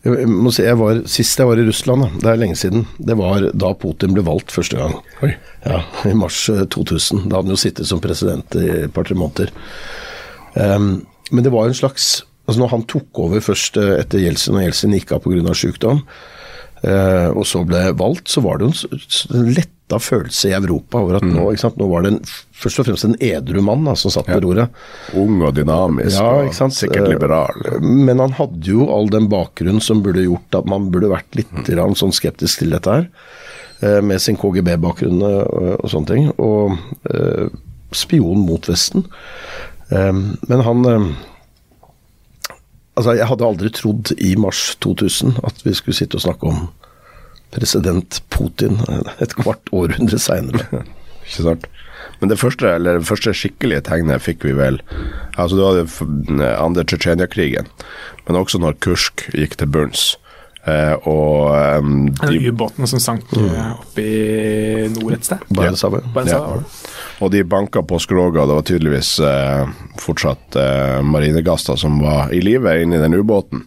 [0.00, 3.18] Jeg må si, jeg var, Sist jeg var i Russland, det er lenge siden, det
[3.20, 4.96] var da Putin ble valgt første gang.
[5.22, 5.34] Oi.
[5.62, 7.20] Ja, I mars 2000.
[7.20, 9.52] Eh, da hadde han jo sittet som president i et par-tre måneder.
[10.56, 14.56] Um, men det var en slags altså Når han tok over først eh, etter Jeltsin,
[14.58, 15.52] og Jeltsin gikk av pga.
[15.54, 16.00] sykdom,
[16.82, 18.98] uh, og så ble valgt, så var det jo
[19.36, 21.34] en lett letta følelse i Europa over at mm.
[21.34, 22.20] nå, nå, var det en,
[22.54, 24.70] først og fremst en edru mann da, som satt ved roret.
[25.18, 27.64] Ung og dynamisk, ja, og sikkert eh, liberal.
[27.82, 31.50] Men han hadde jo all den bakgrunnen som burde gjort at man burde vært litt
[31.50, 31.96] mm.
[31.98, 33.08] sånn skeptisk til dette her.
[33.80, 36.30] Eh, med sin KGB-bakgrunn eh, og sånne ting.
[36.38, 36.78] Og
[37.96, 39.08] spion mot Vesten.
[39.90, 40.86] Men han
[42.98, 46.58] Altså, jeg hadde aldri trodd i mars 2000 at vi skulle sitte og snakke om
[47.54, 48.80] president Putin
[49.22, 50.84] et kvart århundre seinere.
[51.26, 51.68] Ikke sant.
[52.20, 54.80] Men det første, eller det første skikkelige tegnet fikk vi vel
[55.40, 57.68] altså Du hadde andre Tsjetsjenia-krigen,
[58.26, 60.10] men også når Kursk gikk til bunns.
[60.68, 63.54] Eh, og um, de, Ubåtene som sank mm.
[63.80, 65.46] oppe i nord et sted?
[65.56, 66.04] Barentshavet.
[66.28, 66.42] Ja.
[67.24, 72.34] Og de banka på skroget, og det var tydeligvis eh, fortsatt eh, marinegaster som var
[72.36, 73.64] i live inni den ubåten.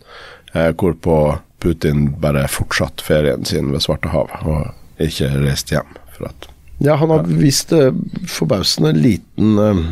[0.54, 1.17] Eh, hvorpå
[1.63, 5.88] Putin bare fortsatt ferien sin ved Svartehavet og ikke reist hjem.
[6.13, 6.49] for at
[6.84, 7.93] ja, han har vist uh,
[8.28, 9.84] forbausende liten uh,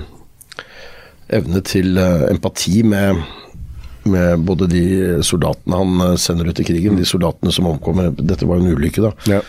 [1.31, 3.21] evne til uh, empati med,
[4.03, 4.84] med, både de
[5.23, 9.05] soldatene han sender ut i krigen, de soldatene som omkommer Dette var jo en ulykke,
[9.05, 9.39] da, ja.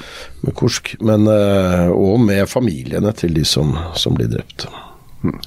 [0.45, 0.95] med Kursk.
[1.01, 4.69] Men, og med familiene til de som, som blir drept.
[5.25, 5.41] Hmm.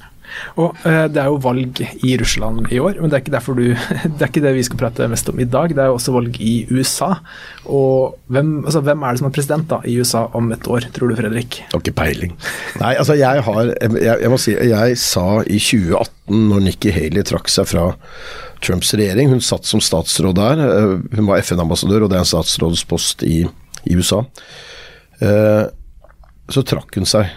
[0.62, 3.64] Og eh, Det er jo valg i Russland i år, men det er, du,
[4.18, 5.74] det er ikke det vi skal prate mest om i dag.
[5.76, 7.14] Det er jo også valg i USA.
[7.66, 10.88] Og Hvem, altså, hvem er det som er president da i USA om et år,
[10.96, 11.60] tror du Fredrik?
[11.72, 12.34] Har ikke peiling.
[12.82, 17.24] Nei, altså jeg har jeg, jeg må si, jeg sa i 2018, når Nikki Haley
[17.28, 17.92] trakk seg fra
[18.66, 20.62] Trumps regjering Hun satt som statsråd der.
[20.66, 23.44] eh, Hun var FN-ambassadør, og det er en statsrådspost i,
[23.86, 24.24] i USA.
[25.22, 25.66] Eh,
[26.50, 27.30] så trakk hun seg.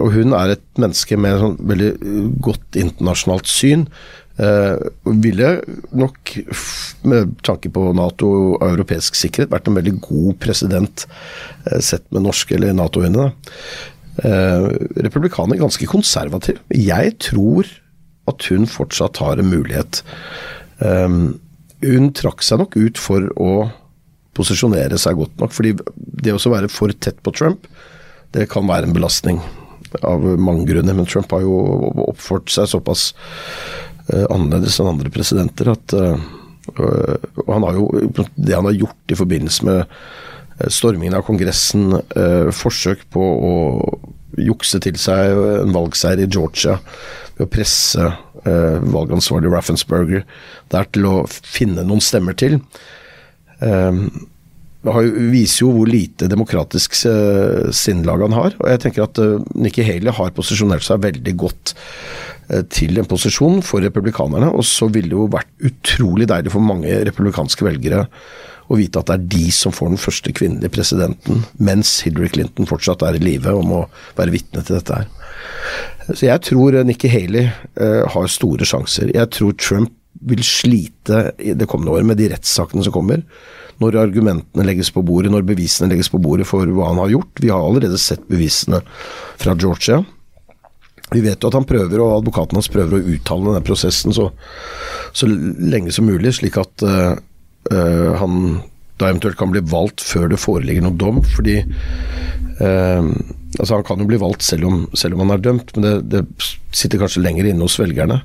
[0.00, 3.86] Og hun er et menneske med sånn veldig uh, godt internasjonalt syn.
[4.40, 5.48] Uh, ville
[5.92, 6.34] nok,
[7.04, 11.06] med tanke på Nato og europeisk sikkerhet, vært en veldig god president
[11.68, 13.30] uh, sett med norske eller Nato-øyne.
[14.20, 14.64] Eh,
[15.00, 16.58] republikaner er ganske konservativ.
[16.68, 17.68] Jeg tror
[18.28, 20.02] at hun fortsatt har en mulighet.
[20.84, 21.08] Eh,
[21.82, 23.54] hun trakk seg nok ut for å
[24.36, 25.52] posisjonere seg godt nok.
[25.52, 27.66] fordi det å være for tett på Trump,
[28.32, 29.40] det kan være en belastning
[30.02, 30.94] av mange grunner.
[30.96, 31.56] Men Trump har jo
[32.08, 33.10] oppført seg såpass
[34.12, 36.16] eh, annerledes enn andre presidenter at eh,
[37.48, 37.88] han har jo,
[38.36, 41.90] Det han har gjort i forbindelse med eh, stormingen av Kongressen,
[42.54, 43.54] forsøk på å
[44.40, 46.78] jukse til seg en valgseier i Georgia
[47.36, 50.22] ved å presse eh, valgansvarlig Raffensperger
[50.72, 52.60] der til å finne noen stemmer til.
[53.62, 54.28] Jo-
[54.82, 58.56] viser jo hvor lite demokratisk eh, sinnlag han har.
[58.58, 61.74] Og jeg tenker at eh, Nikki Haley har posisjonert seg veldig godt
[62.50, 64.50] eh, til en posisjon for republikanerne.
[64.50, 68.08] Og så ville det jo vært utrolig deilig for mange republikanske velgere
[68.72, 72.68] å vite at det er de som får den første kvinnelige presidenten, mens Hillary Clinton
[72.70, 73.80] fortsatt er i live og må
[74.16, 75.10] være vitne til dette her.
[76.08, 77.50] Så jeg tror Nikki Haley
[78.14, 79.10] har store sjanser.
[79.12, 79.92] Jeg tror Trump
[80.30, 83.26] vil slite det kommende året med de rettssakene som kommer.
[83.82, 87.42] Når argumentene legges på bordet, når bevisene legges på bordet for hva han har gjort.
[87.42, 88.82] Vi har allerede sett bevisene
[89.42, 90.02] fra Georgia.
[91.12, 94.30] Vi vet jo at han prøver, og advokaten hans prøver å uttale denne prosessen så,
[95.12, 97.12] så lenge som mulig, slik at uh,
[97.72, 98.62] uh, han
[99.00, 101.20] da eventuelt kan bli valgt før det foreligger noen dom.
[101.34, 103.02] Fordi uh,
[103.58, 105.96] altså Han kan jo bli valgt selv om, selv om han er dømt, men det,
[106.14, 108.22] det sitter kanskje lenger inne hos velgerne.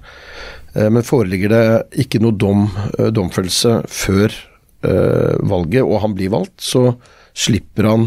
[0.77, 1.61] Men foreligger det
[2.03, 2.67] ikke noe dom,
[3.15, 4.35] domfellelse før
[4.81, 6.91] valget, og han blir valgt, så
[7.37, 8.03] slipper han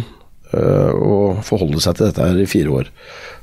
[0.54, 2.92] eh, å forholde seg til dette her i fire år.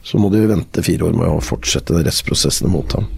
[0.08, 3.10] Så må de vente fire år med å fortsette rettsprosessene mot ham.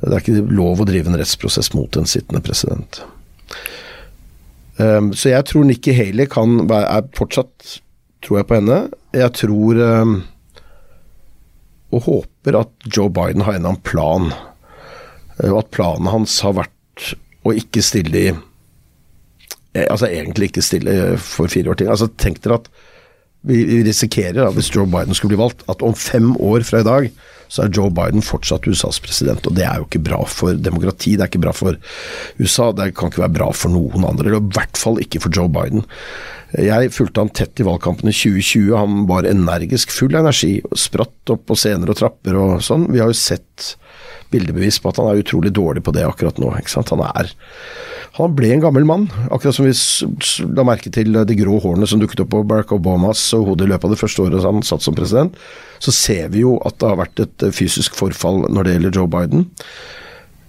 [0.00, 3.02] Det er ikke lov å drive en rettsprosess mot en sittende president.
[4.78, 7.78] Um, så jeg tror Nikki Haley kan være, fortsatt
[8.24, 8.82] tror jeg på henne.
[9.16, 9.82] Jeg tror
[11.88, 14.30] og håper at Joe Biden har en eller annen plan.
[15.48, 17.14] Og at planen hans har vært
[17.46, 18.44] å ikke stille i eh,
[19.76, 21.90] Altså egentlig ikke stille for fire år til.
[21.92, 22.70] Altså Tenk dere at
[23.46, 26.86] vi risikerer, da, hvis Joe Biden skulle bli valgt, at om fem år fra i
[26.86, 27.10] dag,
[27.48, 29.46] så er Joe Biden fortsatt USAs president.
[29.46, 31.78] Og det er jo ikke bra for demokrati, det er ikke bra for
[32.40, 34.28] USA, det kan ikke være bra for noen andre.
[34.28, 35.86] Eller i hvert fall ikke for Joe Biden.
[36.58, 38.74] Jeg fulgte han tett i valgkampen i 2020.
[38.76, 40.58] Han var energisk, full av energi.
[40.76, 42.88] Spratt opp på scener og trapper og sånn.
[42.92, 43.74] Vi har jo sett
[44.32, 46.52] bildebevis på at han er utrolig dårlig på det akkurat nå.
[46.52, 47.32] Han er
[48.18, 49.74] han ble en gammel mann, akkurat som vi
[50.56, 53.86] la merke til de grå hårene som dukket opp på Barack Obamas hode i løpet
[53.86, 55.36] av det første året han satt som president.
[55.78, 58.98] Så ser vi jo at det har vært et eh, fysisk forfall når det gjelder
[58.98, 59.46] Joe Biden.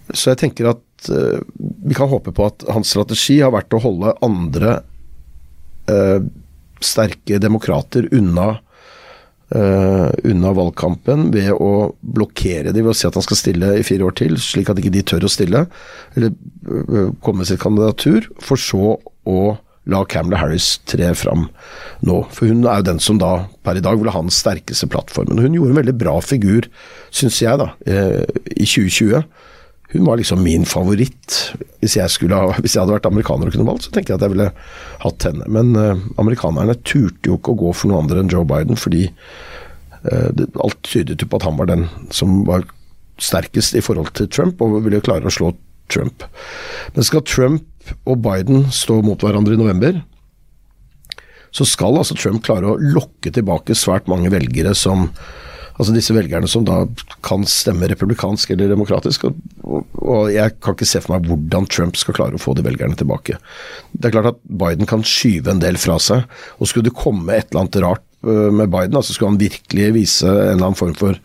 [0.09, 3.83] Så jeg tenker at uh, vi kan håpe på at hans strategi har vært å
[3.83, 4.79] holde andre
[5.91, 6.25] uh,
[6.81, 8.55] sterke demokrater unna
[9.55, 13.85] eh, unna valgkampen ved å blokkere dem ved å si at han skal stille i
[13.85, 15.65] fire år til, slik at ikke de tør å stille,
[16.15, 16.35] eller
[16.69, 18.95] uh, komme med sitt kandidatur, for så
[19.29, 19.39] å
[19.89, 21.47] la Camela Harris tre fram
[22.05, 22.19] nå.
[22.35, 25.41] For hun er jo den som da per i dag ville ha den sterkeste plattformen.
[25.41, 26.67] Hun gjorde en veldig bra figur,
[27.09, 29.23] syns jeg, da, uh, i 2020.
[29.91, 31.37] Hun var liksom min favoritt.
[31.81, 34.25] Hvis jeg, ha, hvis jeg hadde vært amerikaner og kunne valgt, så tenker jeg at
[34.27, 34.51] jeg ville
[35.01, 35.47] hatt henne.
[35.49, 39.07] Men uh, amerikanerne turte jo ikke å gå for noen andre enn Joe Biden, fordi
[39.09, 42.67] uh, det, alt tydet jo på at han var den som var
[43.19, 45.55] sterkest i forhold til Trump, og ville klare å slå
[45.89, 46.23] Trump.
[46.93, 47.65] Men skal Trump
[48.05, 50.03] og Biden stå mot hverandre i november,
[51.49, 55.07] så skal altså Trump klare å lokke tilbake svært mange velgere som
[55.79, 56.81] Altså disse velgerne som da
[57.23, 59.29] kan stemme republikansk eller demokratisk.
[59.29, 62.65] Og, og jeg kan ikke se for meg hvordan Trump skal klare å få de
[62.65, 63.37] velgerne tilbake.
[63.95, 66.25] Det er klart at Biden kan skyve en del fra seg.
[66.59, 69.93] Og skulle det komme et eller annet rart øh, med Biden, altså skulle han virkelig
[69.95, 71.21] vise en eller annen form for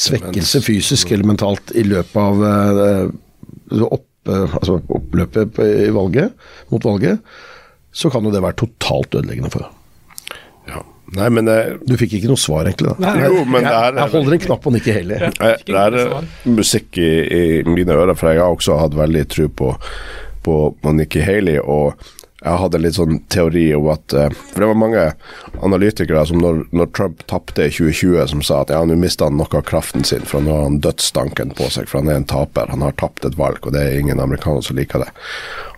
[0.00, 6.32] svekkelse fysisk eller mentalt i løpet av øh, opp, øh, altså oppløpet i valget,
[6.72, 7.20] mot valget,
[7.92, 9.76] så kan jo det være totalt ødeleggende for ham.
[10.70, 10.82] Ja,
[11.16, 11.56] Nei, men det,
[11.88, 12.92] Du fikk ikke noe svar, egentlig?
[13.00, 13.14] da.
[13.24, 15.18] Jo, men det er- Jeg holder en knapp på Nikki Haley.
[15.18, 17.10] Ja, Det er eh, musikk i,
[17.58, 19.72] i mine ører, for jeg har også hatt veldig tro på,
[20.42, 21.58] på, på Nikki Haley.
[21.58, 21.94] Og
[22.40, 25.02] jeg hadde litt sånn teori om at eh, For det var mange
[25.66, 29.36] analytikere som når, når Trump tapte i 2020, som sa at ja, nå mista han
[29.40, 32.28] noe av kraften sin, for nå har han dødsstanken på seg, for han er en
[32.30, 32.70] taper.
[32.72, 35.10] Han har tapt et valg, og det er ingen amerikanere som liker det.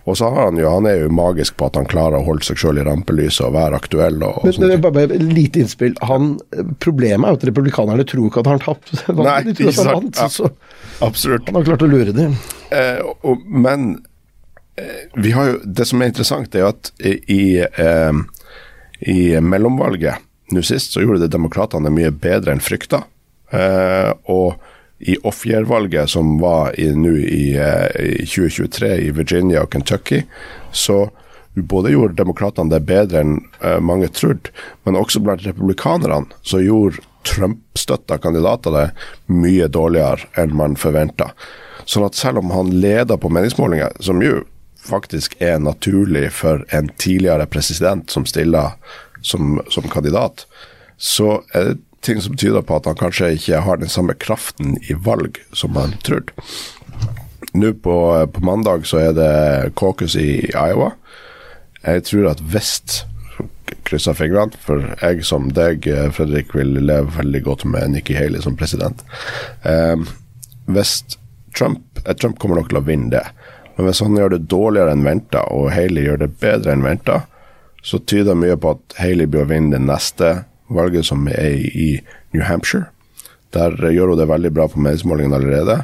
[0.03, 2.43] Og så har han jo, han er jo magisk på at han klarer å holde
[2.43, 4.17] seg sjøl i rampelyset og være aktuell.
[4.27, 5.93] og, og Men, men bare, lite innspill.
[6.09, 6.33] Han,
[6.83, 8.91] problemet er jo at republikanerne tror ikke at han har tapt.
[9.19, 10.27] Nei, De tror at han vant, Ja.
[10.31, 10.49] så
[11.07, 11.47] Absolutt.
[11.47, 12.35] han har klart å lure dem.
[12.75, 13.93] Eh, og, men
[14.77, 18.21] jo, det som er interessant, er at i, eh,
[18.99, 23.03] i mellomvalget nå sist så gjorde det demokratene mye bedre enn frykta.
[23.53, 24.59] Eh, og
[25.03, 27.89] i off-year-valget som var nå i, eh,
[28.23, 30.23] i 2023 i Virginia og Kentucky,
[30.71, 31.09] så
[31.53, 34.53] både gjorde demokratene det bedre enn eh, mange trodde,
[34.85, 38.87] men også blant republikanerne så gjorde Trump-støtta kandidater det
[39.31, 41.31] mye dårligere enn man forventa.
[41.85, 44.41] Sånn at selv om han leder på meningsmålinger, som jo
[44.83, 48.75] faktisk er naturlig for en tidligere president som stiller
[49.21, 50.45] som, som kandidat,
[50.97, 54.75] så er det ting som tyder på at han kanskje ikke har den samme kraften
[54.91, 56.35] i valg som han trodde.
[57.53, 57.95] Nå på,
[58.33, 60.91] på mandag så er det caucus i Iowa.
[61.83, 63.03] Jeg tror at Vest
[63.87, 68.57] krysser fingrene, for jeg som deg, Fredrik, vil leve veldig godt med Nikki Haley som
[68.59, 69.03] president.
[69.63, 71.19] Hvis um,
[71.53, 73.23] Trump, eh, Trump kommer nok til å vinne det,
[73.75, 77.23] men hvis han gjør det dårligere enn venta, og Haley gjør det bedre enn venta,
[77.83, 80.33] så tyder mye på at Haley bør vinne det neste
[80.73, 81.89] valget, som er i
[82.33, 82.87] New Hampshire.
[83.53, 85.83] Der gjør hun det veldig bra på meningsmålingene allerede.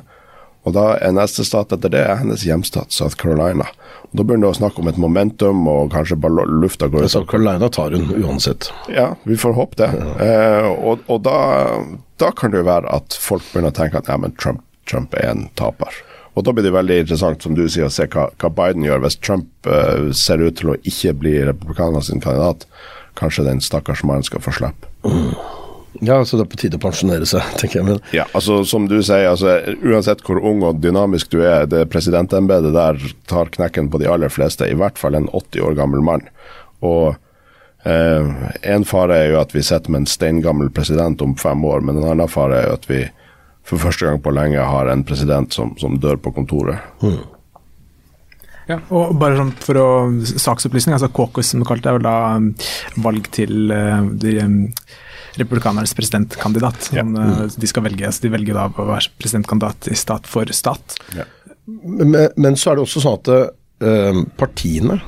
[0.68, 3.68] Og da er neste stat etter det hennes hjemstat, South Carolina.
[4.10, 7.14] Og da begynner det å snakke om et momentum, og kanskje bare lufta går ut.
[7.14, 8.72] South Carolina tar hun uansett.
[8.92, 9.90] Ja, vi får håpe det.
[10.26, 11.40] Eh, og og da,
[12.22, 15.16] da kan det jo være at folk begynner å tenke at ja, men Trump, Trump
[15.18, 16.04] er en taper.
[16.38, 19.02] Og da blir det veldig interessant, som du sier, å se hva, hva Biden gjør.
[19.06, 22.68] Hvis Trump uh, ser ut til å ikke bli republikaner sin kandidat,
[23.20, 24.92] kanskje den stakkars mannen skal få slippe.
[26.06, 27.88] Ja, så det er på tide å pensjonere seg, tenker jeg.
[27.88, 31.88] Men Ja, altså som du sier, altså, uansett hvor ung og dynamisk du er, det
[31.94, 36.06] presidentembetet der tar knekken på de aller fleste, i hvert fall en 80 år gammel
[36.06, 36.28] mann.
[36.86, 37.18] Og
[37.90, 38.36] eh,
[38.72, 42.00] en fare er jo at vi sitter med en steingammel president om fem år, men
[42.00, 43.04] en annen fare er jo at vi
[43.70, 46.82] for første gang på lenge har en president som, som dør på kontoret.
[48.70, 49.90] Ja, og bare sånn for å
[50.22, 52.52] saksopplysning, altså caucus som det kalte, er vel da um,
[53.02, 54.60] valg til uh, de, um,
[55.40, 56.92] republikanernes presidentkandidat.
[56.92, 60.54] Som, uh, de skal velge, så de velger da å være presidentkandidat i stat for
[60.54, 61.00] stat.
[61.66, 63.30] Men, men så er det også sånn at
[63.86, 65.00] eh, partiene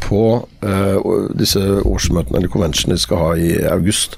[0.00, 0.22] på
[0.64, 4.16] eh, disse årsmøtene eller conventionene de skal ha i august,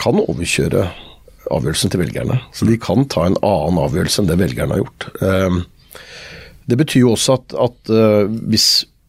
[0.00, 0.88] kan overkjøre
[1.52, 2.38] avgjørelsen til velgerne.
[2.56, 5.08] Så de kan ta en annen avgjørelse enn det velgerne har gjort.
[5.22, 5.60] Eh,
[6.70, 8.68] det betyr jo også at, at eh, hvis,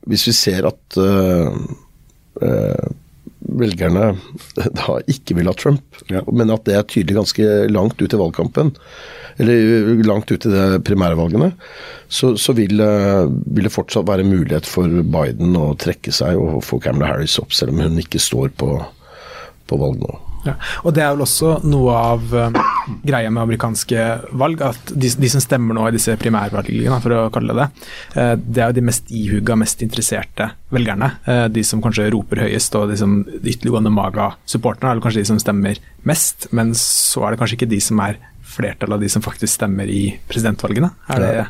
[0.10, 1.60] hvis vi ser at eh,
[2.42, 2.88] eh,
[3.62, 4.12] velgerne
[4.80, 6.24] da ikke vil ha Trump, Ja.
[6.34, 8.72] men at det er tydelig ganske langt ut i valgkampen,
[9.42, 11.52] eller langt ut i de primærvalgene,
[12.12, 16.82] så, så vil, vil det fortsatt være mulighet for Biden å trekke seg og få
[16.84, 18.74] Camelot Harris opp, selv om hun ikke står på,
[19.72, 20.18] på valg nå.
[20.46, 20.56] Ja.
[20.86, 22.58] Og det er vel også noe av um,
[23.06, 24.06] greia med amerikanske
[24.42, 27.68] valg, at de, de som stemmer nå i disse primærvalgene, for å kalle det det,
[28.22, 31.12] eh, det er jo de mest ihuga, mest interesserte velgerne.
[31.28, 35.42] Uh, de som kanskje roper høyest, og de som ytterliggående maga-supporterne, eller kanskje de som
[35.42, 38.20] stemmer mest, men så er det kanskje ikke de som er
[38.52, 40.90] flertallet av de som faktisk stemmer i presidentvalgene.
[41.16, 41.46] Er det,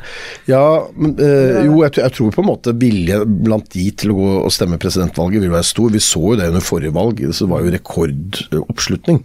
[0.48, 0.62] Ja,
[0.96, 4.18] men øh, jo, jeg, tror- jeg tror på en måte viljen blant de til å
[4.18, 5.90] gå og stemme presidentvalget vil være stor.
[5.94, 9.22] Vi så jo det under forrige valg, så det var jo rekordoppslutning.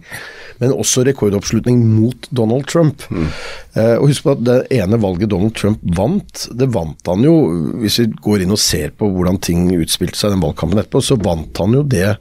[0.58, 3.04] Men også rekordoppslutning mot Donald Trump.
[3.12, 7.34] Eh, og husk på at det ene valget Donald Trump vant, det vant han jo
[7.78, 11.02] Hvis vi går inn og ser på hvordan ting utspilte seg i den valgkampen etterpå,
[11.04, 12.16] så vant han jo det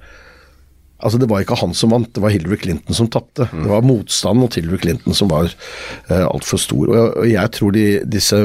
[0.98, 3.46] Altså Det var ikke han som vant, det var Hillary Clinton som tapte.
[3.52, 6.88] Det var motstanden mot Hillary Clinton som var eh, altfor stor.
[6.90, 7.86] Og jeg, og jeg tror de,
[8.18, 8.42] disse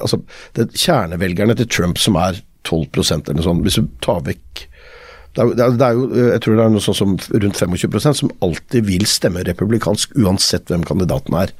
[0.00, 0.20] altså
[0.56, 4.68] det er Kjernevelgerne til Trump som er 12% eller noe sånt, hvis du tar vekk
[5.34, 7.58] det er, det, er, det er jo, jeg tror det er noe sånn som rundt
[7.58, 11.50] 25% som alltid vil stemme republikansk, uansett hvem kandidaten er.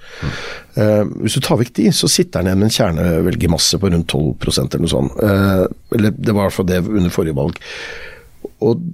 [0.79, 4.15] Eh, hvis du tar vekk de, så sitter han igjen med en kjernevelgermasse på rundt
[4.15, 5.19] 12% eller noe sånt.
[5.19, 5.65] Eh,
[5.99, 7.59] eller det var i hvert fall det under forrige valg.
[8.65, 8.85] Og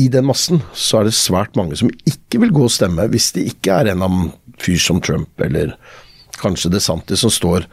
[0.00, 3.32] i den massen så er det svært mange som ikke vil gå og stemme, hvis
[3.36, 4.16] det ikke er en av
[4.60, 5.74] fyr som Trump, eller
[6.40, 7.66] kanskje DeSantis som står,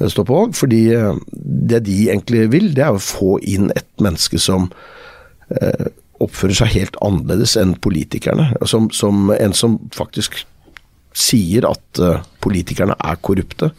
[0.00, 0.56] står på valg.
[0.56, 1.20] Fordi eh,
[1.72, 4.70] det de egentlig vil, det er å få inn et menneske som
[5.52, 5.88] eh,
[6.24, 8.52] oppfører seg helt annerledes enn politikerne.
[8.68, 10.44] Som, som en som faktisk
[11.16, 13.70] sier at uh, politikerne er korrupte,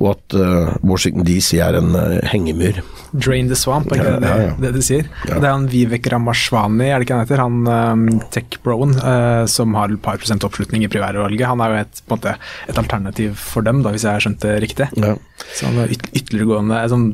[0.00, 2.80] og at uh, Washington DC er en uh, hengemyr.
[3.12, 4.54] Drain the swamp, er ikke det Ja, ja, ja.
[4.62, 5.08] det, du sier?
[5.26, 7.42] Det er han Vivek Ramashwani, er det ikke han heter?
[7.42, 8.96] Han um, tech-broen
[9.50, 11.44] som har et par prosent oppslutning i primærvalget.
[11.48, 12.36] Han er jo et, måte,
[12.70, 14.88] et alternativ for dem, da, hvis jeg har skjønt det riktig.
[15.02, 15.16] Ja.
[15.52, 17.06] Så han er yt ytterliggående sånn,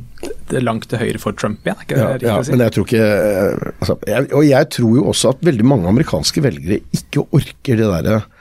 [0.65, 2.55] langt til høyre for Trump igjen, er ikke det riktig ja, å si?
[2.55, 3.05] men jeg tror ikke
[3.71, 7.89] altså, jeg, Og jeg tror jo også at veldig mange amerikanske velgere ikke orker det
[7.89, 8.37] derre eh, det er klart,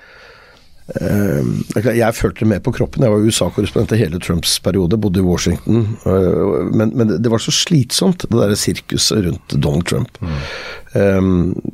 [0.87, 3.03] Jeg følte det med på kroppen.
[3.03, 5.97] Jeg var USA-korrespondent i hele Trumps periode, bodde i Washington.
[6.05, 10.21] eh, men, men det var så slitsomt, det derre sirkuset rundt Donald Trump.
[10.21, 11.73] Mm.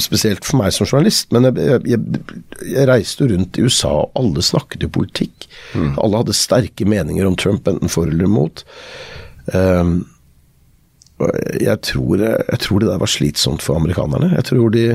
[0.00, 2.20] spesielt for meg som journalist, men jeg, jeg,
[2.70, 5.48] jeg reiste rundt i USA, og alle snakket jo politikk.
[6.00, 8.62] Alle hadde sterke meninger om Trump, enten for eller imot.
[11.60, 14.32] Jeg tror, jeg tror det der var slitsomt for amerikanerne.
[14.38, 14.86] Jeg tror de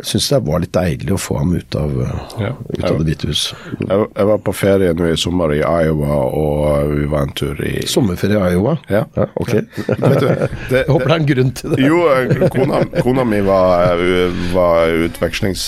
[0.00, 1.92] jeg syns det var litt deilig å få ham ut av,
[2.40, 2.52] Ja.
[2.72, 3.42] ut av Det hvite hus.
[3.80, 7.60] Jeg, jeg var på ferie nå i sommer i Iowa, og vi var en tur
[7.66, 8.76] i Sommerferie i Iowa?
[8.90, 9.04] Ja.
[9.36, 9.52] ok.
[9.88, 10.26] Vet du,
[10.70, 11.80] det, Jeg håper det er en grunn til det.
[11.84, 15.66] Jo, eh, kona, kona mi var, eh, var utvekslings...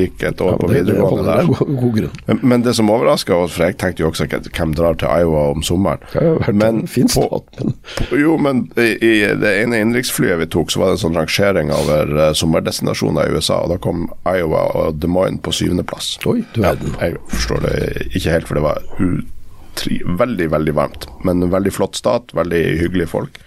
[0.00, 1.46] gikk et år på videregående det er der.
[1.50, 2.10] god, god grunn.
[2.26, 5.48] Men, men det som overraska oss, for jeg tenkte jo også hvem drar til Iowa
[5.54, 5.98] om sommeren.
[6.12, 10.38] Det har jo en fin stat, men på- Jo, men i, i det ene innenriksflyet
[10.38, 13.78] vi tok, så var det en sånn rangering over uh, sommerdestinasjoner i USA, og da
[13.78, 16.18] kom Iowa og Des Moines på syvendeplass.
[16.26, 21.06] Oi, du Ja, jeg forstår det ikke helt, for det var utri, veldig, veldig varmt.
[21.24, 23.38] Men en veldig flott stat, veldig hyggelige folk.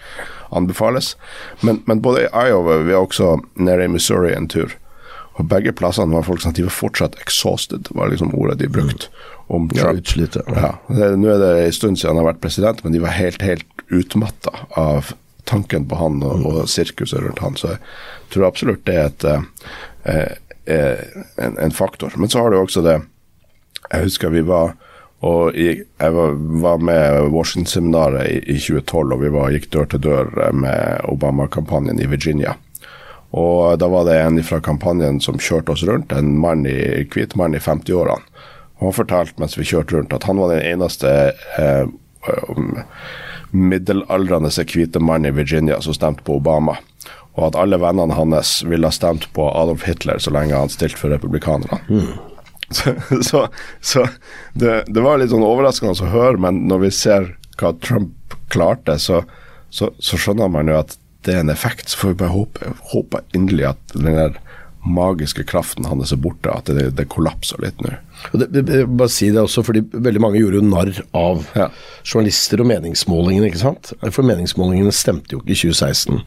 [0.53, 1.15] Anbefales.
[1.61, 4.73] Men, men både i Iowa Vi var også nede i Missouri en tur.
[5.33, 9.07] Og begge plassene var folk som de var fortsatt exhausted, var liksom ordet de brukte
[9.49, 10.35] om Ja, Trump.
[10.55, 10.75] ja.
[10.93, 13.41] Ja, Nå er det en stund siden han har vært president, men de var helt,
[13.41, 15.09] helt utmatta av
[15.49, 17.57] tanken på han og, og sirkuset rundt han.
[17.59, 17.81] Så jeg
[18.33, 20.31] tror absolutt det er et, eh,
[20.75, 22.15] eh, en, en faktor.
[22.17, 23.01] Men så har du også det
[23.91, 24.77] Jeg husker vi var
[25.23, 30.31] og jeg, var, med Washington-seminaret i, i 2012, og vi var, gikk dør til dør
[30.51, 32.57] med Obama-kampanjen i Virginia.
[33.31, 37.37] Og da var det en fra kampanjen som kjørte oss rundt, en mann i, hvit
[37.39, 38.19] mann i 50-årene.
[38.81, 41.13] Og han fortalte mens vi kjørte rundt at han var den eneste
[41.57, 41.87] eh,
[43.53, 46.77] middelaldrende hvite mann i Virginia som stemte på Obama.
[47.33, 50.99] Og at alle vennene hans ville ha stemt på Adolf Hitler så lenge han stilte
[50.99, 51.81] for republikanerne.
[52.73, 53.47] Så, så,
[53.81, 54.07] så
[54.57, 57.27] det, det var litt sånn overraskende å høre, men når vi ser
[57.59, 59.19] hva Trump klarte, så,
[59.69, 60.95] så, så skjønner man jo at
[61.27, 61.91] det er en effekt.
[61.91, 64.39] Så får vi bare håpe, håpe inderlig at den der
[64.85, 67.93] magiske kraften hans er borte, at det, det kollapser litt nå.
[68.33, 71.69] Og det, bare si det også, fordi Veldig mange gjorde jo narr av Ja.
[72.07, 73.47] journalister og meningsmålingene.
[73.51, 73.93] ikke sant?
[74.11, 76.21] For meningsmålingene stemte jo ikke i 2016.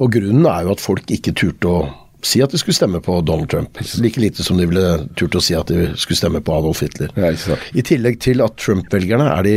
[0.00, 1.82] Og Grunnen er jo at folk ikke turte å
[2.22, 3.80] si at de skulle stemme på Donald Trump.
[3.98, 7.10] Like lite som de ville turt å si at de skulle stemme på Adolf Hitler.
[7.18, 7.32] Ja.
[7.74, 9.56] I tillegg til at Trump-velgerne er de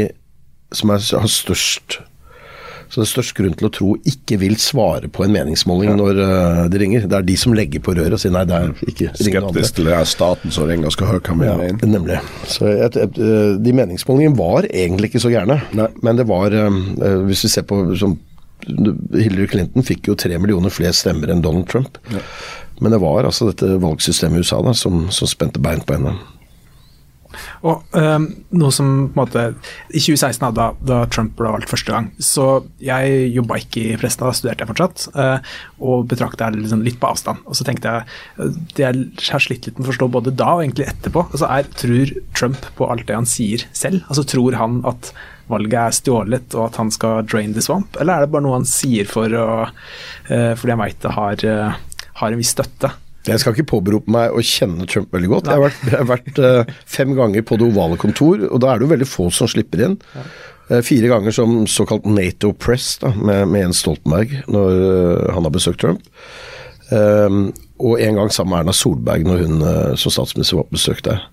[0.75, 1.99] som er, har størst
[2.89, 6.19] så det er størst grunn til å tro ikke vil svare på en meningsmåling når
[6.21, 7.08] uh, de ringer.
[7.10, 9.50] Det er de som legger på røret og sier nei, det er ikke ring noen
[9.50, 9.63] andre.
[9.65, 11.89] Skeptisk til det er staten som ringer og skal høre hva vi Ja, mener.
[11.95, 12.19] nemlig.
[12.52, 15.60] Så et, et, eh, de meningsmålingene var egentlig ikke så gærne.
[15.76, 18.17] Men det var, uh, hvis vi ser på som,
[18.65, 22.00] Hillary Clinton fikk jo tre millioner flere stemmer enn Donald Trump.
[22.82, 26.15] Men det var altså dette valgsystemet i USA da, som, som spente bein på henne.
[27.65, 29.45] Og um, noe som på en måte
[29.91, 32.48] I 2016, da, da Trump ble valgt første gang, så
[32.84, 37.00] jeg jobba ikke i pressen, da studerte jeg fortsatt, uh, og betrakta det liksom litt
[37.02, 37.43] på avstand.
[37.50, 38.08] Og så tenkte jeg
[38.41, 41.50] eh, det jeg har slitt litt med å forstå både da og egentlig etterpå, altså
[41.52, 44.06] er Tror Trump på alt det han sier selv?
[44.10, 45.12] Altså Tror han at
[45.52, 48.60] valget er stjålet og at han skal drain the swamp, eller er det bare noe
[48.60, 52.93] han sier for å, uh, fordi han veit det har, uh, har en viss støtte?
[53.25, 55.47] Jeg skal ikke påberope meg å kjenne Trump veldig godt.
[55.49, 58.71] Jeg har vært, jeg har vært uh, fem ganger på det ovale kontor, og da
[58.71, 59.95] er det jo veldig få som slipper inn.
[60.69, 65.47] Uh, fire ganger som såkalt Nato Press da, med, med Jens Stoltenberg når uh, han
[65.47, 66.05] har besøkt Trump.
[66.91, 67.49] Um,
[67.81, 69.63] og en gang sammen med Erna Solberg når hun
[69.99, 71.25] som statsminister var på besøk der.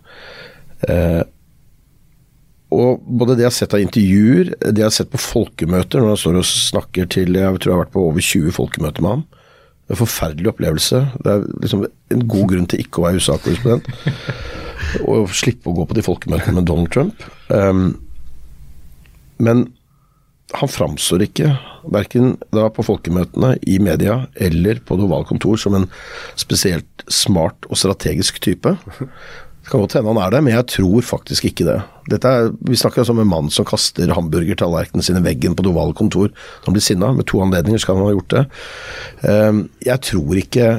[2.73, 6.15] Og både det jeg har sett av intervjuer, det jeg har sett på folkemøter, når
[6.15, 9.13] han står og snakker til Jeg tror jeg har vært på over 20 folkemøter med
[9.13, 9.25] ham.
[9.91, 11.03] En forferdelig opplevelse.
[11.25, 13.91] Det er liksom en god grunn til ikke å være USA-korrespondent.
[15.09, 17.23] Og slippe å gå på de folkemøtene med Donald Trump.
[17.49, 17.95] Um,
[19.43, 19.67] men
[20.59, 21.55] han framstår ikke,
[21.95, 25.89] verken da på folkemøtene, i media eller på det ovale kontor, som en
[26.39, 28.75] spesielt smart og strategisk type.
[29.63, 31.79] Det kan godt hende han er det, men jeg tror faktisk ikke det.
[32.19, 35.71] Er, vi snakker altså om en mann som kaster hamburgertallerkenene sine i veggen på det
[35.71, 36.33] ovale kontor
[36.65, 37.13] han blir sinna.
[37.15, 38.43] Med to anledninger skal han ha gjort det.
[39.31, 40.73] Ehm, jeg tror ikke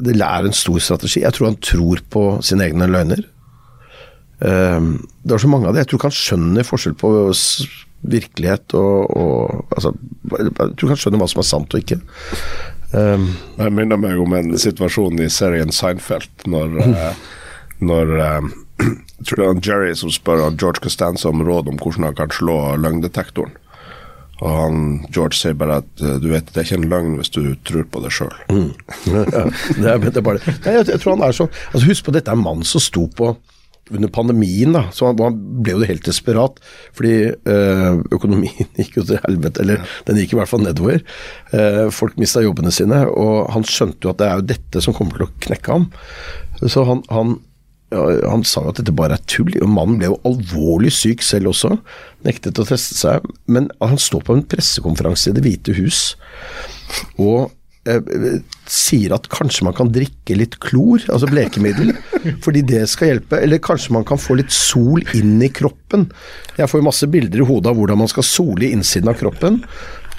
[0.00, 1.20] det er en stor strategi.
[1.26, 3.20] Jeg tror han tror på sine egne løgner.
[4.48, 5.84] Ehm, det er så mange av det.
[5.84, 7.12] Jeg tror ikke han skjønner forskjell på
[8.00, 9.92] virkelighet og, og altså,
[10.38, 12.00] Jeg tror ikke han skjønner hva som er sant og ikke.
[12.90, 13.28] Um,
[13.58, 17.20] jeg minner meg om en situasjon i serien Seinfeld, når, uh,
[17.80, 18.50] når uh,
[19.26, 22.76] tror det er Jerry som spør George Costanza om råd om hvordan han kan slå
[22.80, 23.56] løgndetektoren.
[24.40, 24.76] Og han,
[25.12, 28.00] George sier bare at du vet, det er ikke en løgn hvis du tror på
[28.00, 28.32] det sjøl.
[28.48, 28.70] Mm.
[29.84, 32.14] ja, det, det er bare Nei, jeg, jeg, tror han er så altså Husk på,
[32.16, 33.34] dette er en mann som sto på
[33.90, 36.60] under pandemien, da, så han, han ble jo helt desperat.
[36.96, 41.02] Fordi øh, økonomien gikk jo til helvete, eller den gikk i hvert fall nedover.
[41.50, 44.96] Uh, folk mista jobbene sine, og han skjønte jo at det er jo dette som
[44.96, 45.88] kommer til å knekke ham.
[46.62, 47.49] Så han, han, ja,
[47.90, 51.50] han sa jo at dette bare er tull, og mannen ble jo alvorlig syk selv
[51.50, 51.74] også.
[52.26, 53.24] Nektet å teste seg.
[53.50, 56.02] Men han står på en pressekonferanse i Det hvite hus
[57.22, 57.50] og
[57.86, 61.92] eh, sier at kanskje man kan drikke litt klor, altså blekemiddel,
[62.44, 63.40] fordi det skal hjelpe.
[63.42, 66.08] Eller kanskje man kan få litt sol inn i kroppen.
[66.58, 69.18] Jeg får jo masse bilder i hodet av hvordan man skal sole i innsiden av
[69.18, 69.62] kroppen,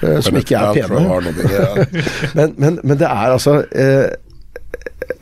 [0.02, 1.22] eh, som ikke er pene.
[2.38, 4.12] men, men, men, det er altså eh,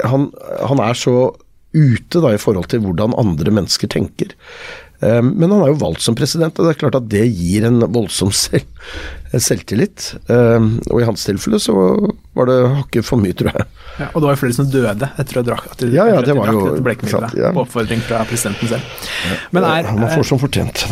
[0.07, 0.31] han,
[0.67, 1.17] han, er så
[1.77, 4.35] ute da i forhold til hvordan andre mennesker tenker.
[5.01, 7.67] Eh, men han er jo valgt som president, og det er klart at det gir
[7.69, 8.67] en voldsom selv,
[9.39, 10.15] selvtillit.
[10.31, 11.75] Eh, og i hans tilfelle så
[12.37, 13.67] var det hakket for mye, tror jeg.
[14.01, 16.21] Ja, og det var jo flere som døde etter å drakk, at de, ja, ja,
[16.25, 16.63] det var jo
[17.11, 17.51] sant, ja.
[17.55, 19.09] på oppfordring fra presidenten selv.
[19.55, 20.87] Men er, han får som fortjent.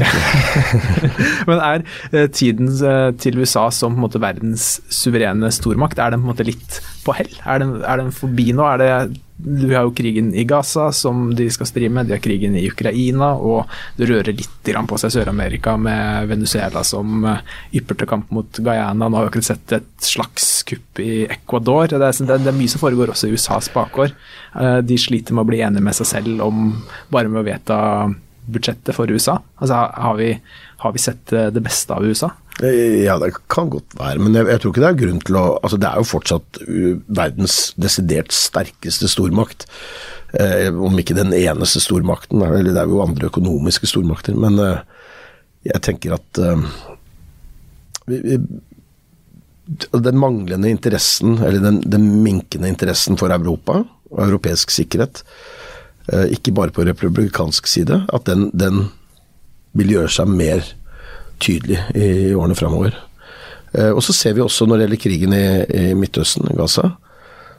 [1.48, 2.74] men er eh, tiden
[3.22, 6.82] til USA som på en måte verdens suverene stormakt, er den på en måte litt
[7.06, 7.32] på hell?
[7.46, 8.66] Er den, er den forbi nå?
[8.74, 8.92] Er det
[9.38, 12.64] du har jo krigen i Gaza som de skal stri med, de har krigen i
[12.66, 17.22] Ukraina, og det rører litt på seg Sør-Amerika med Venezuela som
[17.72, 19.08] ypper til kamp mot Guyana.
[19.08, 21.90] Nå har vi akkurat sett et slags kupp i Ecuador.
[21.90, 24.16] Det er, det er, mye som foregår også i USAs bakgård.
[24.54, 26.66] Eh, de sliter med å bli enige med seg selv om
[27.12, 27.78] bare med å vedta
[28.48, 29.38] budsjettet for USA.
[29.60, 30.32] Altså, har vi,
[30.84, 32.32] har vi sett eh, det beste av USA?
[32.62, 35.36] Eh, ja, det kan godt være, men jeg, jeg, tror ikke det er grunn til
[35.38, 39.68] å altså Det er jo fortsatt uh, verdens desidert sterkeste stormakt.
[40.36, 44.36] Eh, om ikke den eneste stormakten, eller det er jo andre økonomiske stormakter.
[44.36, 44.82] Men eh,
[45.70, 46.66] jeg tenker at eh,
[49.92, 55.22] den manglende interessen, eller den, den, minkende interessen for Europa og europeisk sikkerhet,
[56.12, 58.86] eh, ikke bare på republikansk side, at den, den
[59.76, 60.64] vil gjøre seg mer
[61.42, 62.96] tydelig i årene framover.
[63.76, 66.94] Eh, og så ser vi også når det gjelder krigen i, i Midtøsten, Gaza,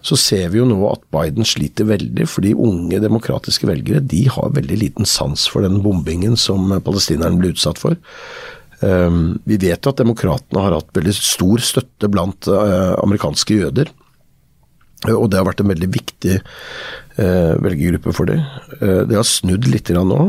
[0.01, 4.53] så ser vi jo nå at Biden sliter veldig, fordi unge demokratiske velgere de har
[4.55, 7.99] veldig liten sans for den bombingen som palestinerne ble utsatt for.
[8.80, 13.91] Um, vi vet jo at demokratene har hatt veldig stor støtte blant uh, amerikanske jøder.
[15.09, 18.43] Og det har vært en veldig viktig uh, velgergruppe for dem.
[18.80, 20.19] Uh, det har snudd litt nå,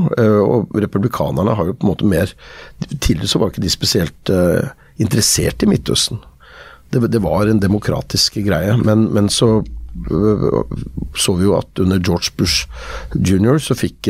[0.42, 2.34] og republikanerne har jo på en måte mer
[2.90, 4.30] Tidligere så var ikke de spesielt
[5.00, 6.18] interessert i Midtøsten.
[6.90, 9.60] Det, var en demokratisk greie, men, men så
[11.18, 12.68] så vi jo at under George Bush
[13.14, 13.58] jr.
[13.58, 14.06] så fikk,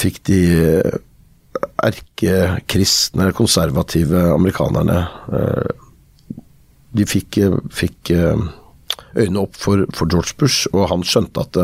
[0.00, 0.38] fikk de
[1.86, 5.00] erkekristne, konservative amerikanerne
[6.96, 7.38] De fikk,
[7.74, 11.58] fikk øynene opp for, for, George Bush, og han skjønte at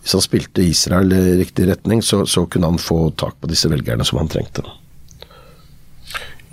[0.00, 3.70] hvis han spilte Israel i riktig retning, så, så kunne han få tak på disse
[3.70, 4.62] velgerne som han trengte.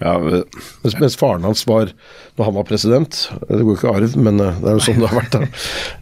[0.03, 1.91] Ja, mens, mens, faren hans var,
[2.35, 5.19] når han var president Det går ikke arv, men det er jo sånn det har
[5.19, 5.35] vært.
[5.37, 5.43] da,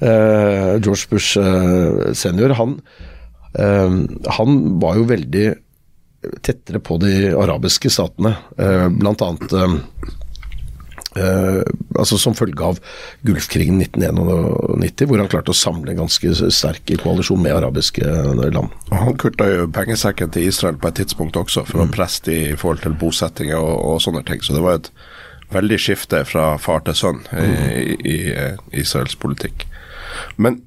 [0.08, 2.78] eh, George Bush eh, senior, han,
[3.60, 4.00] eh,
[4.40, 5.46] han var jo veldig
[6.42, 8.36] tettere på de arabiske statene.
[8.58, 9.76] Eh, blant annet eh,
[11.18, 11.62] eh,
[11.98, 12.82] altså som følge av
[13.26, 18.76] Gulfkrigen 1991, hvor han klarte å samle en ganske sterk koalisjon med arabiske land.
[18.92, 21.88] Og Han kutta jo pengesekken til Israel på et tidspunkt også, for mm.
[21.88, 24.44] å presse de i forhold til bosettinger og, og, sånne ting.
[24.46, 24.92] Så det var et
[25.52, 27.66] veldig skifte fra far til sønn i, mm.
[27.74, 29.66] i, i Israels politikk.
[30.38, 30.62] Men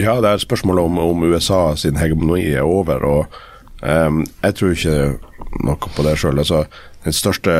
[0.00, 3.04] ja, det er spørsmålet om, om USA sin hegemoni er over.
[3.04, 3.42] og
[3.84, 4.98] Um, jeg tror ikke
[5.64, 6.40] noe på det sjøl.
[6.40, 6.64] Altså,
[7.04, 7.54] den største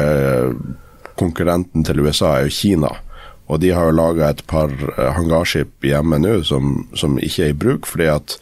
[1.21, 2.93] konkurrenten til USA er jo Kina.
[3.47, 7.53] Og de har jo laga et par eh, hangarskip hjemme nå som, som, ikke er
[7.53, 8.39] i bruk, fordi at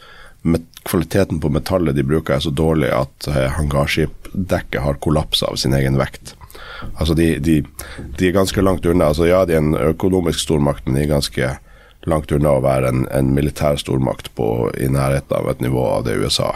[0.87, 5.75] kvaliteten på metallet de bruker er så dårlig at eh, hangarskipdekket har kollapsa av sin
[5.75, 6.35] egen vekt.
[6.99, 7.61] Altså de, de,
[8.17, 9.11] de, er ganske langt unna.
[9.11, 11.51] Altså ja, de er en økonomisk stormakt, men de er ganske
[12.07, 16.07] langt unna å være en, en militær stormakt på, i nærheten av et nivå av
[16.07, 16.51] det USA.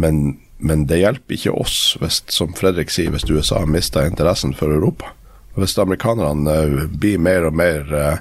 [0.00, 4.54] Men, men det hjelper ikke oss, hvis, som Fredrik sier, hvis USA har mista interessen
[4.58, 5.12] for Europa.
[5.58, 8.18] Hvis amerikanerne uh, blir mer og mer uh,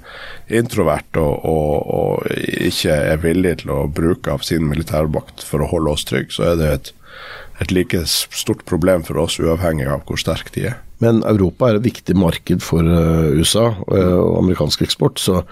[0.53, 2.29] introvert og, og, og,
[2.69, 6.51] ikke er villige til å bruke av sin militærmakt for å holde oss trygge, så
[6.51, 6.91] er det et,
[7.65, 10.81] et like stort problem for oss, uavhengig av hvor sterke de er.
[11.01, 15.43] Men Europa er et viktig marked for uh, USA og amerikansk eksport, så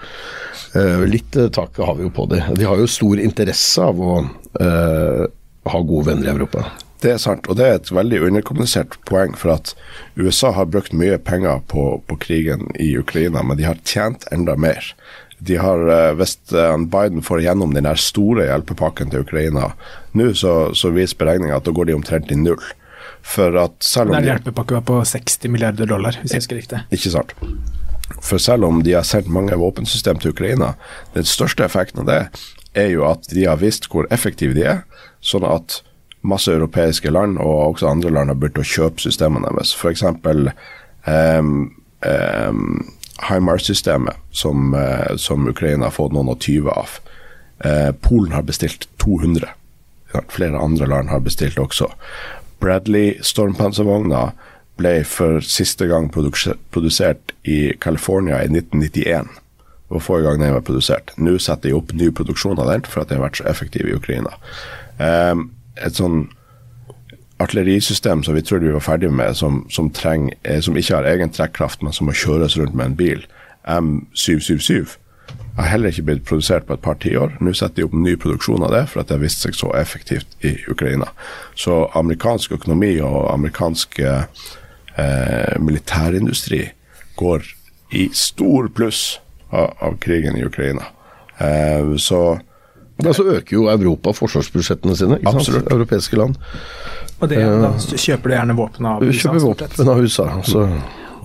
[1.08, 2.42] litt tak har vi jo på det.
[2.58, 4.16] De har jo stor interesse av å
[5.72, 6.64] ha gode venner i Europa.
[7.04, 9.34] Det er sant, og det er et veldig underkommunisert poeng.
[9.36, 9.74] For at
[10.16, 14.56] USA har brukt mye penger på, på krigen i Ukraina, men de har tjent enda
[14.56, 14.94] mer.
[15.38, 19.74] De har, eh, Hvis eh, Biden får gjennom den store hjelpepakken til Ukraina
[20.16, 22.62] nå, så, så viser beregninga at da går de omtrent i null.
[23.26, 26.80] For at selv om Den hjelpepakken var på 60 milliarder dollar, hvis jeg husker riktig.
[26.94, 27.34] Ikke sant.
[28.22, 30.72] For selv om de har sendt mange våpensystem til Ukraina,
[31.14, 32.20] den største effekten av det
[32.76, 34.82] er jo at de har visst hvor effektive de er.
[35.20, 35.80] sånn at
[36.26, 39.74] masse europeiske land og også andre land har begynt å kjøpe systemene deres.
[39.74, 40.02] F.eks.
[41.06, 41.52] Um,
[42.02, 42.94] um,
[43.26, 46.98] HIMARS-systemet, som, uh, som, Ukraina har fått noen og tyve av.
[47.64, 49.48] Uh, Polen har bestilt 200.
[50.32, 51.90] Flere andre land har bestilt også.
[52.62, 54.34] Bradley stormpanservogner
[54.76, 59.28] ble for siste gang produsert i California i 1991.
[59.86, 61.12] Det var forrige gang den var produsert.
[61.16, 63.86] Nå setter de opp ny produksjon av den for at den har vært så effektiv
[63.86, 64.34] i Ukraina.
[64.98, 66.24] Um, et sånn
[67.38, 71.08] artillerisystem som vi trodde vi var ferdig med, som, som, treng, eh, som ikke har
[71.10, 73.26] egen trekkraft, men som må kjøres rundt med en bil,
[73.68, 74.96] M777,
[75.56, 77.36] har heller ikke blitt produsert på et par tiår.
[77.44, 79.72] Nå setter de opp ny produksjon av det, for at det har vist seg så
[79.76, 81.10] effektivt i Ukraina.
[81.56, 86.62] Så amerikansk økonomi og amerikansk eh, militærindustri
[87.20, 87.44] går
[87.96, 89.18] i stor pluss
[89.56, 90.84] av, krigen i Ukraina.
[91.38, 92.38] Eh, så
[92.96, 95.18] da Så øker jo Europa forsvarsbudsjettene sine.
[95.20, 95.66] ikke Absolutt.
[95.66, 95.72] sant?
[95.72, 96.38] Europeiske land.
[97.20, 99.18] Og det, da kjøper de gjerne våpen av USA.
[99.26, 100.28] Kjøper våpen av USA.
[100.48, 100.62] Så.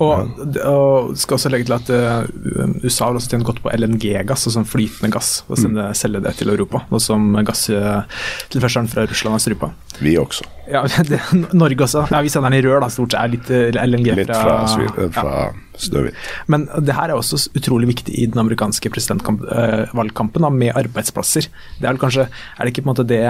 [0.02, 4.48] Og, og skal også legge til at uh, USA har også tjent godt på LNG-gass,
[4.50, 5.44] altså flytende gass.
[5.48, 5.98] Og sende, mm.
[5.98, 9.72] selge det til Europa, og som gasstilførselen fra Russland har strypa.
[10.02, 10.48] Vi også.
[10.72, 11.20] Ja, det,
[11.54, 12.06] Norge også.
[12.12, 13.34] Ja, vi sender den i rør, da, stort sett.
[13.34, 15.50] Litt LNG fra Litt fra, fra ja.
[15.82, 16.18] Snøhvit.
[16.52, 21.48] Men det her er også utrolig viktig i den amerikanske presidentvalgkampen, uh, med arbeidsplasser.
[21.80, 23.24] Det er vel kanskje Er det ikke på en måte det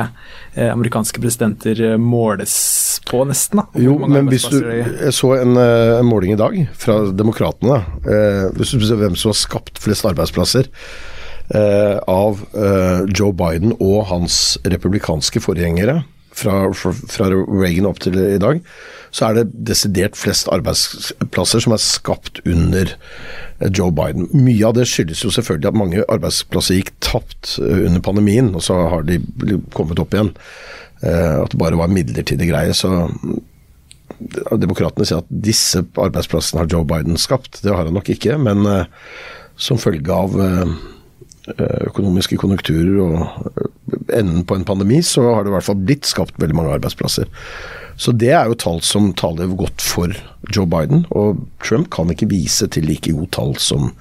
[0.72, 2.56] amerikanske presidenter måles
[3.08, 3.62] på, nesten?
[3.62, 3.84] da?
[3.84, 7.82] Jo, men hvis du Jeg så en, en måling i dag fra Demokratene.
[8.58, 10.70] hvis du ser hvem som har skapt flest arbeidsplasser.
[11.52, 15.98] Uh, av uh, Joe Biden og hans republikanske forgjengere
[16.42, 18.62] fra, fra, Reagan opp til i dag,
[19.12, 24.30] så er det desidert flest arbeidsplasser som er skapt under eh, Joe Biden.
[24.34, 28.64] Mye av det skyldes jo selvfølgelig at mange arbeidsplasser gikk tapt eh, under pandemien, og
[28.66, 29.20] så har de
[29.76, 30.32] kommet opp igjen.
[31.02, 32.76] Eh, at det bare var midlertidig greie.
[32.78, 32.92] Så
[34.62, 37.64] Demokratene sier at disse arbeidsplassene har Joe Biden skapt.
[37.64, 38.68] Det har han nok ikke, men
[39.58, 40.36] som følge av
[41.90, 43.71] økonomiske konjunkturer og
[44.14, 47.30] enden på en pandemi, så har det i hvert fall blitt skapt veldig mange arbeidsplasser.
[48.02, 50.16] Så det er jo tall som taler godt for
[50.50, 51.04] Joe Biden.
[51.14, 53.92] Og Trump kan ikke vise til like gode tall som,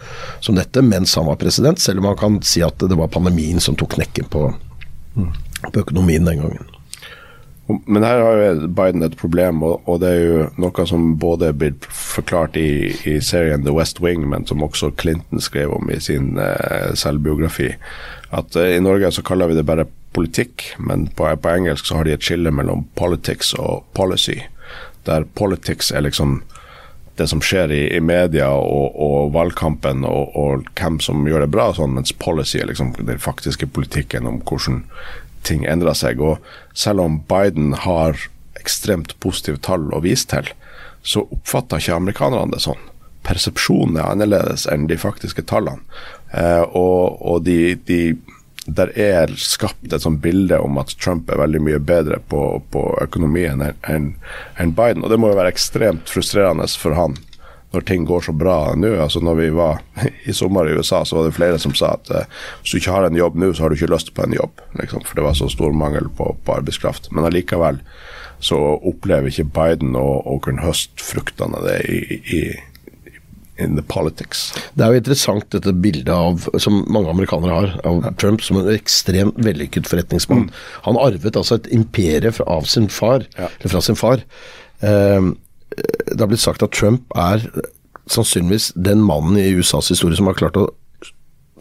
[0.41, 3.61] som dette mens han var president, selv om han kan si at det var pandemien
[3.61, 4.47] som tok knekken på,
[5.67, 6.77] på økonomien den gangen.
[7.87, 11.59] Men her har jo Biden et problem, og, det er jo noe som både er
[11.59, 16.01] blitt forklart i, i, serien The West Wing, men som også Clinton skrev om i
[16.03, 17.71] sin uh, selvbiografi.
[18.31, 22.01] At uh, i Norge så kaller vi det bare politikk, men på, på, engelsk så
[22.01, 24.41] har de et skille mellom politics og policy.
[25.07, 26.41] Der politics er liksom
[27.21, 31.53] det som skjer i, i media og, og valgkampen og, og, hvem som gjør det
[31.53, 34.85] bra, sånn, mens policy er liksom den faktiske politikken om hvordan
[35.47, 36.23] ting endrer seg.
[36.23, 36.39] Og
[36.73, 38.17] selv om Biden har
[38.61, 40.49] ekstremt positive tall å vise til,
[41.03, 42.81] så oppfatter ikke amerikanerne det sånn.
[43.27, 45.85] Persepsjonen er annerledes enn de faktiske tallene.
[46.33, 48.03] Eh, og, og de, de
[48.71, 52.85] der er skapt et sånt bilde om at Trump er veldig mye bedre på, på
[53.03, 54.13] økonomien enn
[54.61, 55.03] en Biden.
[55.03, 57.17] Og det må jo være ekstremt frustrerende for han
[57.71, 58.93] når ting går så bra nå.
[58.99, 59.83] Altså når vi var
[60.31, 62.97] i sommer i USA, så var det flere som sa at eh, hvis du ikke
[62.97, 64.63] har en jobb nå, så har du ikke lyst på en jobb.
[64.81, 67.11] Liksom, for det var så stor mangel på, på arbeidskraft.
[67.15, 67.81] Men allikevel
[68.41, 68.59] så
[68.89, 72.43] opplever ikke Biden å, å kunne høste fruktene av det i, i
[73.61, 74.51] in the politics.
[74.75, 78.15] Det er jo interessant dette bildet av, som mange amerikanere har, av ja.
[78.21, 80.49] Trump som en ekstremt vellykket forretningsmann.
[80.49, 80.65] Mm.
[80.89, 83.51] Han arvet altså et imperie fra, sin far, ja.
[83.61, 84.25] eller fra sin far.
[84.81, 85.31] Eh,
[85.71, 87.45] det har blitt sagt at Trump er
[88.11, 90.71] sannsynligvis den mannen i USAs historie som har klart å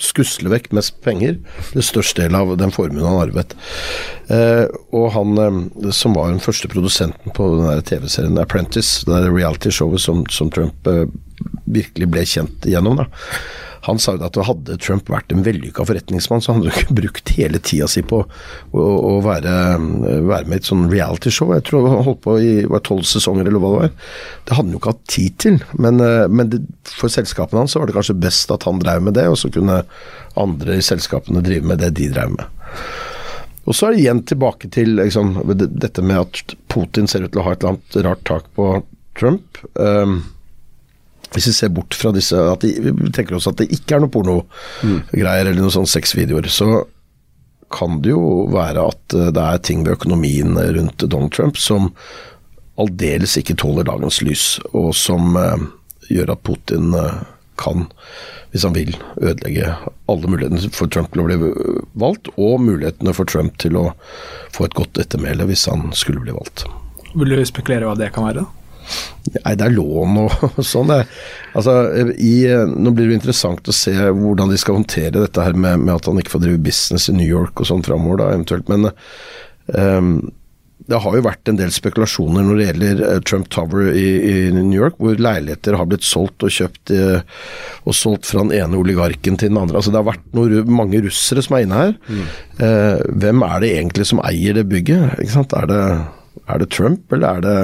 [0.03, 1.37] skusle vekk mest penger,
[1.73, 3.55] det største del av den formuen han arvet.
[4.33, 10.03] Eh, og han eh, som var den første produsenten på den TV-serien Apprentice, det reality-showet
[10.03, 11.05] som, som Trump eh,
[11.69, 13.09] virkelig ble kjent gjennom, da.
[13.88, 17.34] Han sa jo at hadde Trump vært en vellykka forretningsmann, så hadde han ikke brukt
[17.38, 19.53] hele tida si på å, å være,
[20.27, 21.53] være, med i et sånn realityshow.
[21.55, 22.53] Jeg tror han holdt på i
[22.86, 23.93] tolv sesonger, eller hva det var.
[24.43, 25.59] Det hadde han jo ikke hatt tid til.
[25.80, 29.15] Men, eh, men det, for selskapene hans var det kanskje best at han drev med
[29.19, 29.84] det, og så kunne
[30.39, 32.45] andre i selskapene drive med det de drev med.
[33.69, 37.43] Og så er det igjen tilbake til liksom, dette med at Putin ser ut til
[37.43, 38.71] å ha et eller annet rart tak på
[39.19, 39.59] Trump.
[39.75, 40.23] Um,
[41.34, 44.03] hvis vi ser bort fra disse at de, Vi tenker oss at det ikke er
[44.03, 44.49] noe pornogreier
[45.13, 45.51] mm.
[45.51, 46.84] eller noen sånne sexvideoer, så
[47.69, 51.91] kan det jo være at eh, det er ting ved økonomien rundt Donald Trump som
[52.80, 55.67] aldeles ikke tåler dagens lys, og som eh,
[56.09, 57.21] gjør at Putin eh,
[57.59, 57.89] kan,
[58.53, 59.73] hvis han vil, ødelegge
[60.09, 61.39] alle mulighetene for Trump til å bli
[61.99, 63.89] valgt, og mulighetene for Trump til å
[64.55, 66.65] få et godt ettermæle hvis han skulle bli valgt.
[67.11, 68.45] Vil du spekulere hva det kan være?
[68.45, 68.59] da?
[69.35, 70.93] Nei, det er lån og sånn.
[71.53, 71.75] Altså,
[72.15, 75.95] i, nå blir det interessant å se hvordan de skal håndtere dette her med, med
[75.97, 78.69] at han ikke får drive business i New York og sånn framover, da, eventuelt.
[78.71, 78.89] Men
[79.75, 80.13] um,
[80.89, 84.35] det har jo vært en del spekulasjoner når det gjelder uh, Trump Tower i, i,
[84.55, 87.19] New York, hvor leiligheter har blitt solgt og kjøpt uh,
[87.85, 89.77] og solgt fra den ene oligarken til den andre.
[89.77, 91.93] Altså Det har vært noe, mange russere som er inne her.
[92.09, 92.25] Mm.
[92.63, 95.21] Uh, hvem er det egentlig som eier det bygget?
[95.45, 95.85] Er det,
[96.47, 97.57] er det Trump, eller er det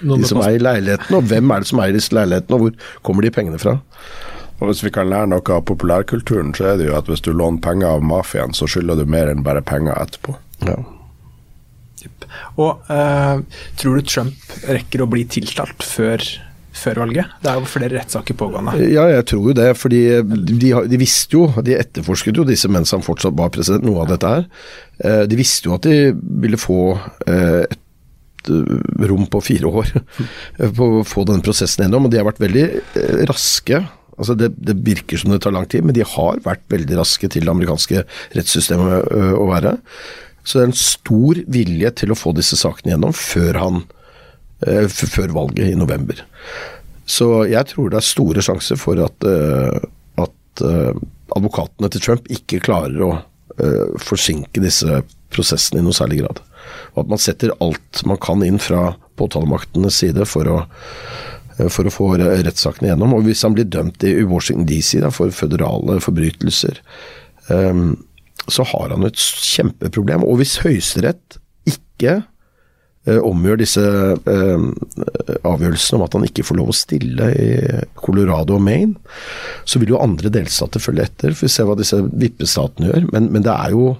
[0.00, 3.26] de som eier leiligheten, og hvem er det som eier disse leilighetene, og hvor kommer
[3.26, 3.78] de pengene fra?
[4.60, 7.32] Og Hvis vi kan lære noe av populærkulturen, så er det jo at hvis du
[7.32, 10.36] låner penger av mafiaen, så skylder du mer enn bare penger etterpå.
[10.68, 10.76] Ja.
[12.60, 13.40] Og uh,
[13.80, 16.24] tror du Trump rekker å bli tiltalt før,
[16.76, 17.32] før valget?
[17.40, 18.76] Det er jo flere rettssaker pågående.
[18.84, 19.70] Ja, jeg tror jo det.
[19.80, 24.04] fordi de, de, visste jo, de etterforsket jo disse mens han fortsatt var president, noe
[24.04, 24.48] av dette her.
[25.00, 26.10] Uh, de visste jo at de
[26.44, 26.82] ville få
[27.24, 27.30] et
[27.70, 27.78] Eh,
[28.48, 29.92] rom på fire år
[30.78, 32.06] på å få den prosessen gjennom.
[32.06, 33.82] Og de har vært veldig eh, raske.
[34.20, 37.30] Altså det, det, virker som det tar lang tid, men de har vært veldig raske
[37.32, 38.04] til det amerikanske
[38.36, 39.76] rettssystemet eh, å være.
[40.44, 43.82] Så det er en stor vilje til å få disse sakene gjennom før, han,
[44.88, 46.22] før valget i november.
[47.04, 49.26] Så jeg tror det er store sjanser for at,
[50.24, 50.62] at
[51.36, 53.10] advokatene til Trump ikke klarer å
[54.02, 56.40] forsinke disse prosessene i noe særlig grad
[56.94, 61.86] og at man setter alt man kan inn fra påtalemaktenes side for å, uh, for
[61.86, 63.14] å få rettssakene gjennom.
[63.16, 66.80] Og hvis han blir dømt i Washington DC da, for føderale forbrytelser,
[67.52, 67.94] um,
[68.50, 70.24] så har han et kjempeproblem.
[70.26, 71.38] Og hvis Høyesterett
[71.70, 72.28] ikke uh,
[73.08, 74.64] omgjør disse eh,
[75.48, 77.48] avgjørelsene om at han ikke får lov å stille i
[77.96, 78.98] Colorado og Maine,
[79.64, 81.32] så vil jo andre delstater følge etter.
[81.32, 83.08] For vi ser hva disse vippestatene gjør.
[83.14, 83.94] Men, men det er jo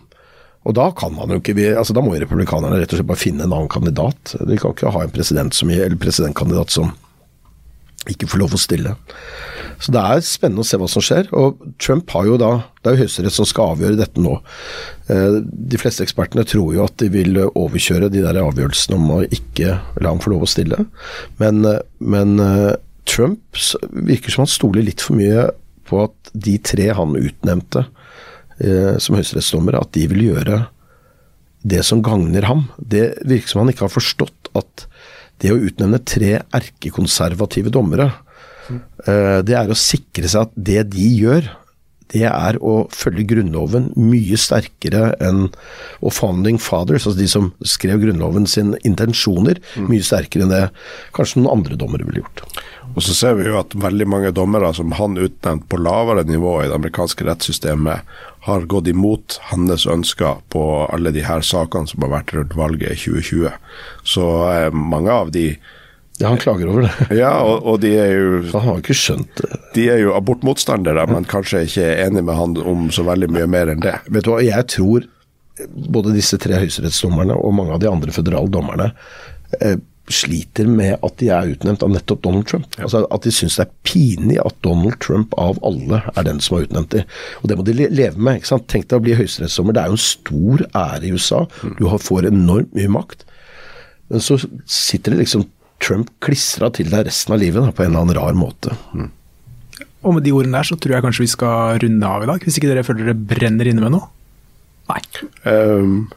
[0.69, 3.23] og da kan man jo ikke altså Da må jo republikanerne rett og slett bare
[3.23, 4.35] finne en annen kandidat.
[4.45, 6.93] De kan ikke ha en president som, eller presidentkandidat som
[8.13, 8.95] ikke får lov å stille.
[9.81, 11.31] Så det er spennende å se hva som skjer.
[11.37, 12.51] Og Trump har jo da
[12.81, 14.39] Det er jo Høyesterett som skal avgjøre dette nå.
[15.13, 19.23] Eh, de fleste ekspertene tror jo at de vil overkjøre de der avgjørelsene om å
[19.29, 20.87] ikke la ham få lov å stille.
[21.41, 21.61] Men,
[22.01, 25.51] men eh, Trump virker som han stoler litt for mye
[25.91, 27.85] på at de tre han utnevnte,
[28.63, 30.63] eh, som høyesterettsdommere, at de vil gjøre
[31.61, 32.67] det som gagner ham.
[32.79, 34.87] Det virker som han ikke har forstått at
[35.41, 38.11] det å utnevne tre erkekonservative dommere,
[38.69, 38.81] mm.
[39.47, 41.49] det er å sikre seg at det de gjør,
[42.11, 45.45] det er å følge Grunnloven mye sterkere enn
[46.01, 50.65] Og founding fathers, altså de som skrev Grunnloven sin intensjoner, mye sterkere enn det
[51.17, 52.45] kanskje noen andre dommere ville gjort.
[52.97, 56.57] Og så ser vi jo at veldig mange dommere som han utnevnte på lavere nivå
[56.63, 58.07] i det amerikanske rettssystemet,
[58.47, 62.95] har gått imot hans ønsker på alle de her sakene som har vært rundt valget
[62.95, 63.53] i 2020.
[64.09, 65.53] Så eh, mange av de
[66.21, 66.93] ja, han klager over det.
[67.23, 69.61] Ja, og, og de er jo Han har ikke skjønt det.
[69.77, 73.73] De er jo abortmotstandere, men kanskje ikke enig med han om så veldig mye mer
[73.73, 73.97] enn det.
[74.13, 75.07] Vet du hva, jeg tror
[75.69, 78.91] både disse tre høyesterettsdommerne og mange av de andre føderale dommerne
[79.61, 79.77] eh,
[80.15, 82.67] sliter med at de er utnevnt av nettopp Donald Trump.
[82.77, 82.87] Ja.
[82.87, 86.57] Altså At de syns det er pinlig at Donald Trump av alle er den som
[86.57, 87.07] har utnevnt dem.
[87.43, 88.41] Og det må de leve med.
[88.41, 88.69] ikke sant?
[88.71, 89.77] Tenk deg å bli høyesterettsdommer.
[89.77, 91.45] Det er jo en stor ære i USA.
[91.63, 91.77] Mm.
[91.79, 93.25] Du får enormt mye makt.
[94.11, 95.47] Men så sitter det liksom
[95.81, 98.75] Trump klistra til deg resten av livet da, på en eller annen rar måte.
[98.93, 99.11] Mm.
[100.01, 102.43] Og med de ordene der så tror jeg kanskje vi skal runde av i dag,
[102.45, 104.09] hvis ikke dere føler dere brenner inne med noe?
[104.91, 105.01] Nei.
[105.45, 106.11] Um,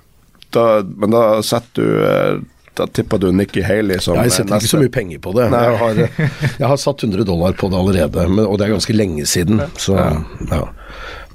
[0.56, 4.72] da, men da setter du uh Da tippa du Nikki Haley som Jeg setter ikke
[4.72, 5.46] så mye penger på det.
[5.54, 6.00] Jeg har,
[6.62, 9.62] jeg har satt 100 dollar på det allerede, men, og det er ganske lenge siden.
[9.78, 10.64] Så ja.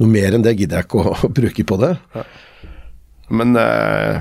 [0.01, 1.93] noe mer enn det gidder jeg ikke å, å bruke på det.
[3.29, 4.19] Men eh,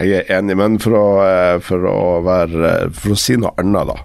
[0.00, 3.92] jeg er enig, men for å, eh, for å være For å si noe annet,
[3.92, 3.98] da,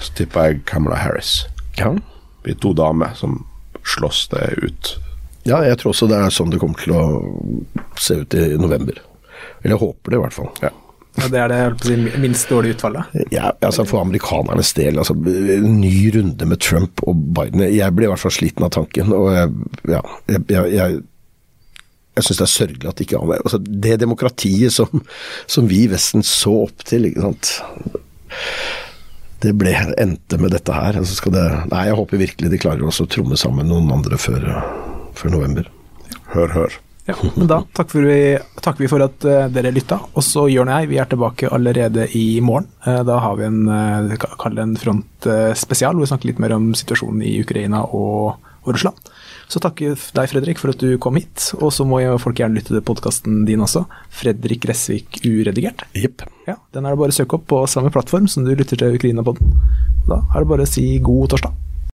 [0.00, 1.42] så tipper jeg Camilla Harris.
[1.76, 1.92] Ja.
[2.46, 3.42] Vi er to damer som
[3.84, 4.96] slåss det ut.
[5.48, 7.04] ja, jeg tror også det er sånn det kommer til å
[8.00, 8.96] se ut i november.
[9.60, 10.50] Eller jeg håper det, i hvert fall.
[10.64, 10.72] Ja.
[11.20, 13.20] Ja, det er det jeg på å si, minst dårlige utfallet.
[13.34, 18.08] Ja, altså For amerikanernes del, altså en ny runde med Trump og Biden Jeg blir
[18.08, 19.12] i hvert fall sliten av tanken.
[19.16, 19.54] Og jeg,
[19.92, 21.00] ja, jeg, jeg, jeg,
[22.16, 25.04] jeg syns det er sørgelig at det ikke er altså Det demokratiet som,
[25.50, 27.52] som vi i Vesten så opp til, ikke sant
[29.40, 30.98] Det ble, endte med dette her.
[31.00, 34.18] Altså skal det, nei, jeg håper virkelig de klarer også å tromme sammen noen andre
[34.20, 34.46] før,
[35.16, 35.70] før november.
[36.34, 36.76] Hør, hør.
[37.08, 38.18] Ja, men da takker vi,
[38.62, 39.98] takker vi for at eh, dere lytta.
[40.14, 42.68] Og så Jørn og jeg vi er tilbake allerede i morgen.
[42.84, 43.62] Eh, da har vi en,
[44.20, 49.10] kall en frontspesial hvor vi snakker litt mer om situasjonen i Ukraina og, og Russland.
[49.50, 51.48] Så takker deg, Fredrik, for at du kom hit.
[51.58, 53.82] Og så må folk gjerne lytte til podkasten din også.
[54.14, 55.82] Fredrik Gressvik uredigert.
[55.98, 56.22] Yep.
[56.46, 58.94] Ja, Den er det bare å søke opp på samme plattform som du lytter til
[59.00, 59.56] Ukraina-podden.
[60.06, 61.58] Da er det bare å si god torsdag.